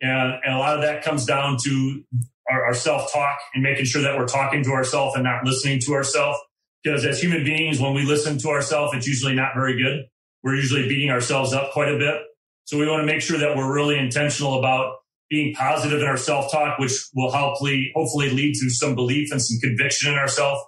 [0.01, 2.03] And, and a lot of that comes down to
[2.49, 5.79] our, our self talk and making sure that we're talking to ourselves and not listening
[5.85, 6.39] to ourselves.
[6.83, 10.05] Because as human beings, when we listen to ourselves, it's usually not very good.
[10.43, 12.21] We're usually beating ourselves up quite a bit.
[12.65, 14.97] So we want to make sure that we're really intentional about
[15.29, 19.41] being positive in our self talk, which will hopefully, hopefully lead to some belief and
[19.41, 20.61] some conviction in ourselves.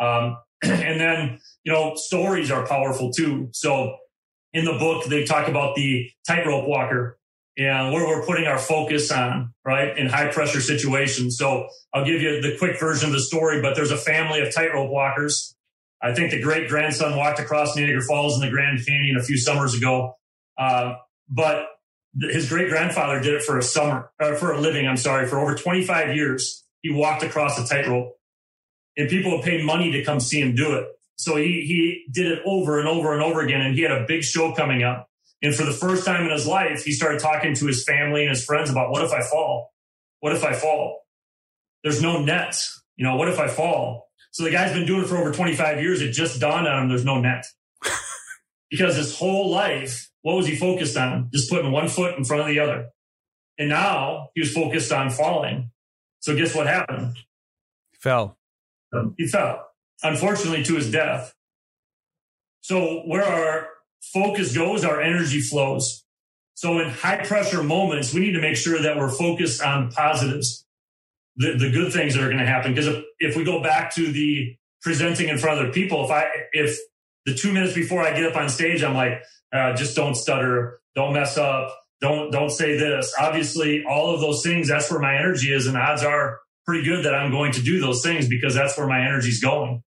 [0.00, 3.48] Um, and then, you know, stories are powerful too.
[3.52, 3.96] So
[4.52, 7.18] in the book, they talk about the tightrope walker
[7.56, 11.36] and where we're putting our focus on, right, in high pressure situations.
[11.36, 14.54] So I'll give you the quick version of the story, but there's a family of
[14.54, 15.54] tightrope walkers.
[16.02, 19.38] I think the great grandson walked across Niagara Falls in the Grand Canyon a few
[19.38, 20.16] summers ago.
[20.58, 20.94] Uh,
[21.28, 21.66] but
[22.20, 25.38] his great grandfather did it for a summer, uh, for a living, I'm sorry, for
[25.38, 26.64] over 25 years.
[26.80, 28.16] He walked across a tightrope
[28.96, 30.86] and people would pay money to come see him do it.
[31.22, 33.60] So he, he did it over and over and over again.
[33.60, 35.08] And he had a big show coming up
[35.42, 38.30] and for the first time in his life, he started talking to his family and
[38.30, 39.72] his friends about what if I fall?
[40.20, 41.00] What if I fall?
[41.82, 42.56] There's no net.
[42.96, 44.08] You know, what if I fall?
[44.30, 46.00] So the guy's been doing it for over 25 years.
[46.00, 47.44] It just dawned on him there's no net.
[48.70, 51.28] because his whole life, what was he focused on?
[51.32, 52.86] Just putting one foot in front of the other.
[53.58, 55.72] And now he was focused on falling.
[56.20, 57.16] So guess what happened?
[57.16, 57.16] Um,
[57.90, 58.36] he fell.
[59.18, 59.71] He fell,
[60.02, 61.34] unfortunately, to his death.
[62.60, 63.68] So where our
[64.12, 66.04] focus goes, our energy flows.
[66.54, 70.64] So in high pressure moments, we need to make sure that we're focused on positives,
[71.36, 72.72] the, the good things that are going to happen.
[72.72, 76.10] Because if, if we go back to the presenting in front of other people, if
[76.10, 76.78] I, if
[77.26, 79.22] the two minutes before I get up on stage, I'm like,
[79.52, 83.12] uh, just don't stutter, don't mess up, don't, don't say this.
[83.18, 85.66] Obviously, all of those things, that's where my energy is.
[85.66, 88.86] And odds are pretty good that I'm going to do those things because that's where
[88.86, 89.82] my energy is going.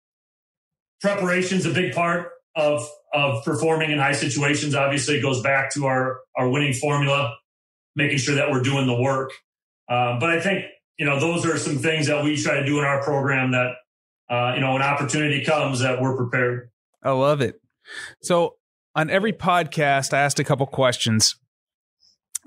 [1.00, 5.86] Preparation's a big part of of performing in high situations obviously it goes back to
[5.86, 7.34] our our winning formula,
[7.96, 9.32] making sure that we're doing the work.
[9.88, 10.64] Uh, but I think
[10.98, 13.72] you know those are some things that we try to do in our program that
[14.28, 16.70] uh, you know when opportunity comes that we're prepared.
[17.02, 17.60] I love it.
[18.22, 18.56] So
[18.94, 21.36] on every podcast, I asked a couple questions,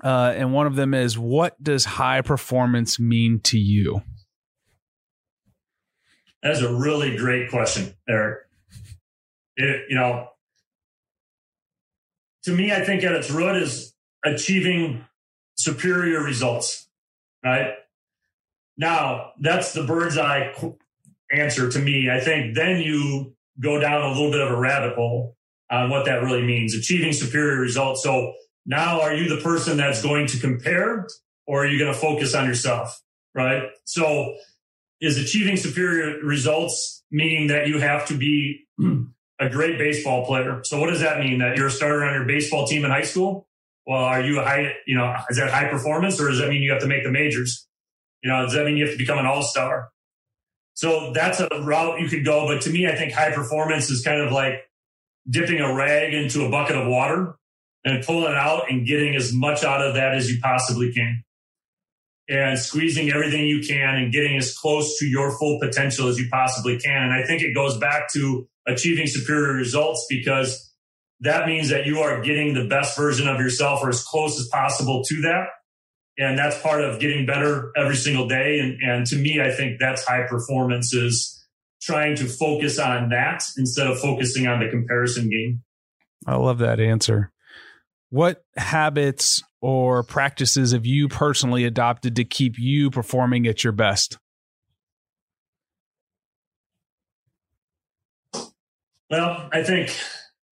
[0.02, 4.02] uh, and one of them is, "What does high performance mean to you?"
[6.42, 8.43] That's a really great question, Erik.
[9.56, 10.28] It, you know,
[12.44, 13.94] to me, I think at its root is
[14.24, 15.04] achieving
[15.56, 16.88] superior results,
[17.44, 17.74] right?
[18.76, 20.52] Now, that's the bird's eye
[21.32, 22.10] answer to me.
[22.10, 25.36] I think then you go down a little bit of a rabbit hole
[25.70, 28.02] on what that really means, achieving superior results.
[28.02, 28.34] So
[28.66, 31.06] now are you the person that's going to compare
[31.46, 33.00] or are you going to focus on yourself?
[33.34, 33.64] Right.
[33.84, 34.34] So
[35.00, 38.66] is achieving superior results meaning that you have to be
[39.40, 40.60] a great baseball player.
[40.64, 41.38] So what does that mean?
[41.38, 43.48] That you're a starter on your baseball team in high school?
[43.86, 46.62] Well, are you a high, you know, is that high performance or does that mean
[46.62, 47.66] you have to make the majors?
[48.22, 49.90] You know, does that mean you have to become an all star?
[50.74, 52.46] so that's a route you could go.
[52.46, 54.68] But to me, I think high performance is kind of like
[55.28, 57.36] dipping a rag into a bucket of water
[57.84, 61.22] and pulling it out and getting as much out of that as you possibly can.
[62.28, 66.28] And squeezing everything you can and getting as close to your full potential as you
[66.30, 67.02] possibly can.
[67.04, 70.72] And I think it goes back to achieving superior results because
[71.20, 74.48] that means that you are getting the best version of yourself or as close as
[74.48, 75.46] possible to that.
[76.16, 78.60] And that's part of getting better every single day.
[78.60, 81.44] And, and to me, I think that's high performance is
[81.82, 85.62] trying to focus on that instead of focusing on the comparison game.
[86.26, 87.32] I love that answer.
[88.10, 94.18] What habits or practices have you personally adopted to keep you performing at your best?
[99.14, 99.96] Well, I think,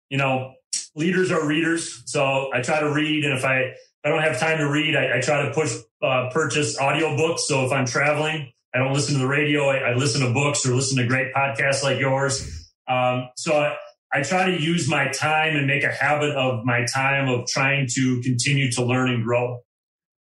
[0.09, 0.55] you know,
[0.95, 2.05] leaders are readers.
[2.07, 3.25] So I try to read.
[3.25, 5.75] And if I, if I don't have time to read, I, I try to push,
[6.01, 7.41] uh, purchase audiobooks.
[7.41, 9.69] So if I'm traveling, I don't listen to the radio.
[9.69, 12.71] I, I listen to books or listen to great podcasts like yours.
[12.87, 13.75] Um, so I,
[14.13, 17.89] I try to use my time and make a habit of my time of trying
[17.95, 19.59] to continue to learn and grow.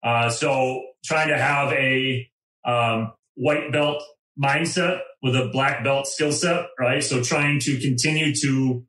[0.04, 2.24] Uh, so trying to have a
[2.64, 4.00] um, white belt
[4.40, 7.02] mindset with a black belt skill set, right?
[7.02, 8.84] So trying to continue to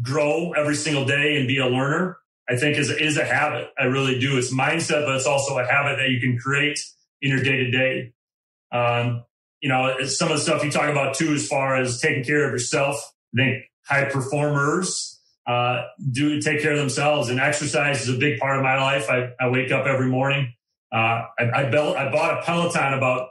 [0.00, 3.68] grow every single day and be a learner, I think is, is a habit.
[3.78, 4.38] I really do.
[4.38, 6.78] It's mindset, but it's also a habit that you can create
[7.20, 8.12] in your day to day.
[9.62, 12.46] You know, some of the stuff you talk about too, as far as taking care
[12.46, 12.96] of yourself.
[13.34, 18.38] I think high performers uh, do take care of themselves, and exercise is a big
[18.38, 19.10] part of my life.
[19.10, 20.54] I, I wake up every morning.
[20.92, 23.29] Uh, I, I, built, I bought a Peloton about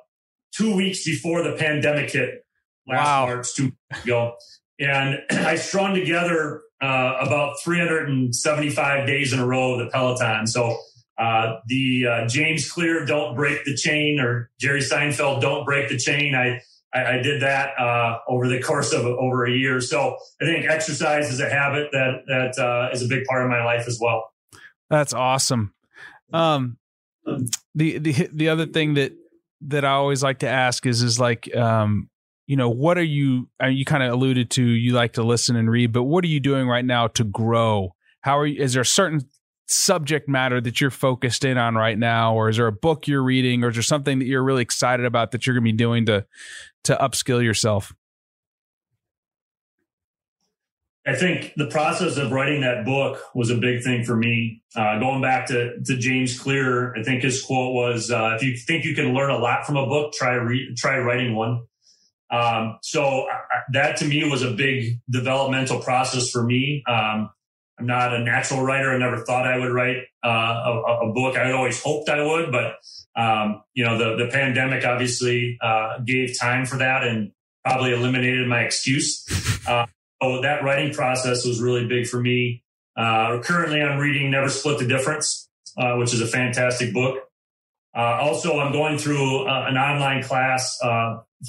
[0.51, 2.45] two weeks before the pandemic hit
[2.87, 3.25] last wow.
[3.25, 4.33] March, two weeks ago.
[4.79, 10.47] And I strung together uh, about 375 days in a row of the Peloton.
[10.47, 10.77] So
[11.17, 15.97] uh, the uh, James Clear "Don't Break the Chain" or Jerry Seinfeld "Don't Break the
[15.97, 16.61] Chain." I
[16.93, 19.81] I, I did that uh, over the course of over a year.
[19.81, 23.49] So I think exercise is a habit that that uh, is a big part of
[23.49, 24.31] my life as well.
[24.89, 25.73] That's awesome.
[26.31, 26.77] Um,
[27.75, 29.11] the the the other thing that
[29.61, 32.09] that I always like to ask is is like um,
[32.47, 35.55] you know what are you uh, you kind of alluded to you like to listen
[35.55, 37.93] and read but what are you doing right now to grow?
[38.21, 39.21] How are you is there a certain
[39.67, 43.21] subject matter that you're focused in on right now or is there a book you're
[43.21, 45.77] reading or is there something that you're really excited about that you're going to be
[45.77, 46.25] doing to
[46.83, 47.93] to upskill yourself
[51.09, 54.61] I think the process of writing that book was a big thing for me.
[54.75, 58.55] Uh, going back to, to James Clear, I think his quote was, uh, "If you
[58.55, 61.61] think you can learn a lot from a book, try re- try writing one."
[62.29, 63.37] Um, so uh,
[63.73, 66.83] that to me was a big developmental process for me.
[66.87, 67.31] Um,
[67.79, 68.91] I'm not a natural writer.
[68.91, 71.37] I never thought I would write uh, a, a, book.
[71.37, 72.75] I always hoped I would, but
[73.15, 77.31] um, you know, the the pandemic obviously uh, gave time for that and
[77.65, 79.25] probably eliminated my excuse.
[80.21, 82.63] Uh, so that writing process was really big for me.
[82.95, 87.17] Uh, currently, I'm reading Never Split the Difference, uh, which is a fantastic book.
[87.95, 90.79] Uh, also, I'm going through an online class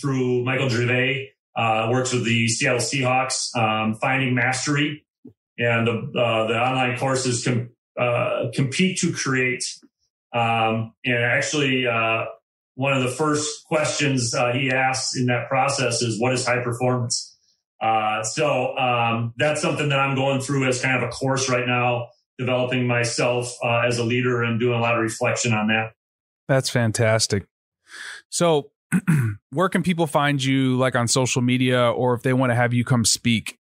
[0.01, 5.05] through Michael Gervais, works with the Seattle Seahawks, um, Finding Mastery
[5.61, 9.63] and the uh, the online courses com- uh, compete to create.
[10.33, 12.25] Um, and actually, uh,
[12.75, 16.63] one of the first questions uh, he asks in that process is, "What is high
[16.65, 17.30] performance?"
[17.81, 21.67] Uh, so um, that's something that I'm going through as kind of a course right
[21.67, 22.09] now,
[22.39, 25.93] developing myself uh, as a leader and doing a lot of reflection on that.
[26.49, 27.47] That's fantastic.
[28.29, 28.71] So,
[29.51, 32.75] where can people find you, like on social media, or if they want to have
[32.75, 33.57] you come speak?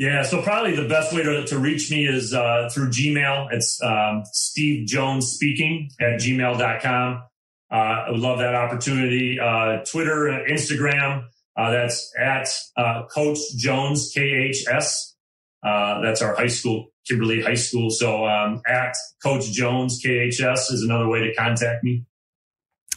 [0.00, 3.48] Yeah, so probably the best way to, to reach me is uh, through Gmail.
[3.52, 7.22] It's um, Steve Jones speaking at gmail.com.
[7.70, 9.38] Uh, I would love that opportunity.
[9.38, 11.24] Uh, Twitter, Instagram,
[11.60, 15.12] uh, that's at uh, Coach Jones, KHS.
[15.62, 17.90] Uh, that's our high school, Kimberly High School.
[17.90, 22.04] So um, at Coach Jones, KHS is another way to contact me.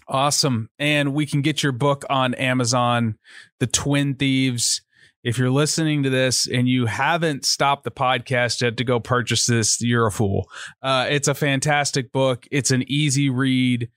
[0.07, 0.69] Awesome.
[0.79, 3.17] And we can get your book on Amazon,
[3.59, 4.81] The Twin Thieves
[5.23, 9.45] if you're listening to this and you haven't stopped the podcast yet to go purchase
[9.45, 10.49] this, you're a fool.
[10.81, 12.45] Uh, it's a fantastic book.
[12.51, 13.89] It's an easy read.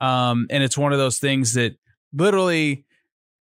[0.00, 1.76] Um, and it's one of those things that
[2.12, 2.84] literally,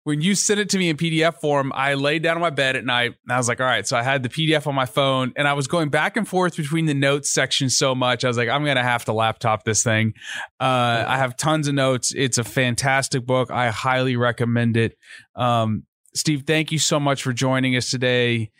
[0.04, 2.74] when you sent it to me in PDF form, I laid down on my bed
[2.74, 3.86] at night and I was like, all right.
[3.86, 6.56] So I had the PDF on my phone and I was going back and forth
[6.56, 8.24] between the notes section so much.
[8.24, 10.14] I was like, I'm going to have to laptop this thing.
[10.58, 12.12] Uh, I have tons of notes.
[12.16, 13.50] It's a fantastic book.
[13.50, 14.96] I highly recommend it.
[15.36, 15.84] Um,
[16.14, 18.50] Steve, thank you so much for joining us today.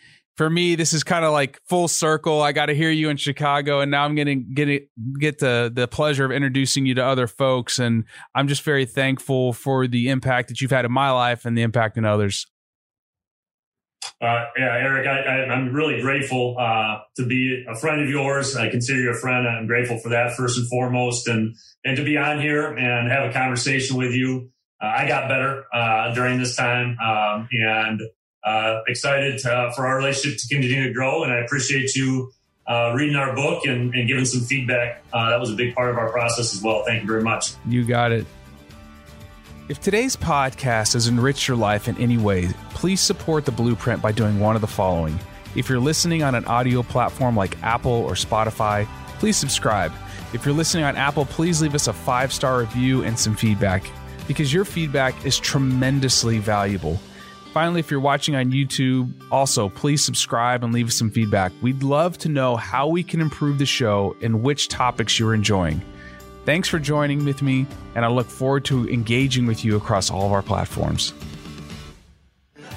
[0.41, 2.41] For me, this is kind of like full circle.
[2.41, 4.89] I got to hear you in Chicago, and now I'm to get it,
[5.19, 7.79] get the the pleasure of introducing you to other folks.
[7.79, 11.59] And I'm just very thankful for the impact that you've had in my life and
[11.59, 12.47] the impact in others.
[14.19, 18.57] Uh, yeah, Erik, I, am really grateful uh, to be a friend of yours.
[18.57, 19.47] I consider you a friend.
[19.47, 23.29] I'm grateful for that first and foremost, and and to be on here and have
[23.29, 24.49] a conversation with you.
[24.83, 28.01] Uh, I got better uh, during this time, um, and
[28.45, 31.25] uh, excited to, for our relationship to continue to grow.
[31.25, 32.33] And I appreciate you
[32.67, 35.03] uh, reading our book and, and, giving some feedback.
[35.13, 36.85] Uh, that was a big part of our process as well.
[36.85, 37.55] Thank you very much.
[37.67, 38.27] You got it.
[39.69, 44.13] If today's podcast has enriched your life in any way, please support the blueprint by
[44.13, 45.19] doing one of the following.
[45.55, 48.87] If you're listening on an audio platform like Apple or Spotify,
[49.19, 49.93] please subscribe.
[50.33, 53.85] If you're listening on Apple, please leave us a five star review and some feedback
[54.29, 57.01] because your feedback is tremendously valuable.
[57.53, 61.53] Finally, if you're watching on YouTube, also please subscribe and leave us some feedback.
[61.61, 65.83] We'd love to know how we can improve the show and which topics you're enjoying.
[66.45, 70.27] Thanks for joining with me, and I look forward to engaging with you across all
[70.27, 71.13] of our platforms.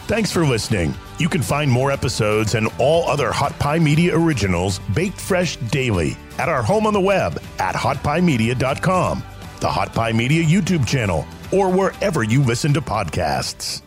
[0.07, 0.93] Thanks for listening.
[1.17, 6.17] You can find more episodes and all other Hot Pie Media originals baked fresh daily
[6.39, 9.23] at our home on the web at hotpiemedia.com,
[9.59, 13.83] the Hot Pie Media YouTube channel, or wherever you listen to podcasts.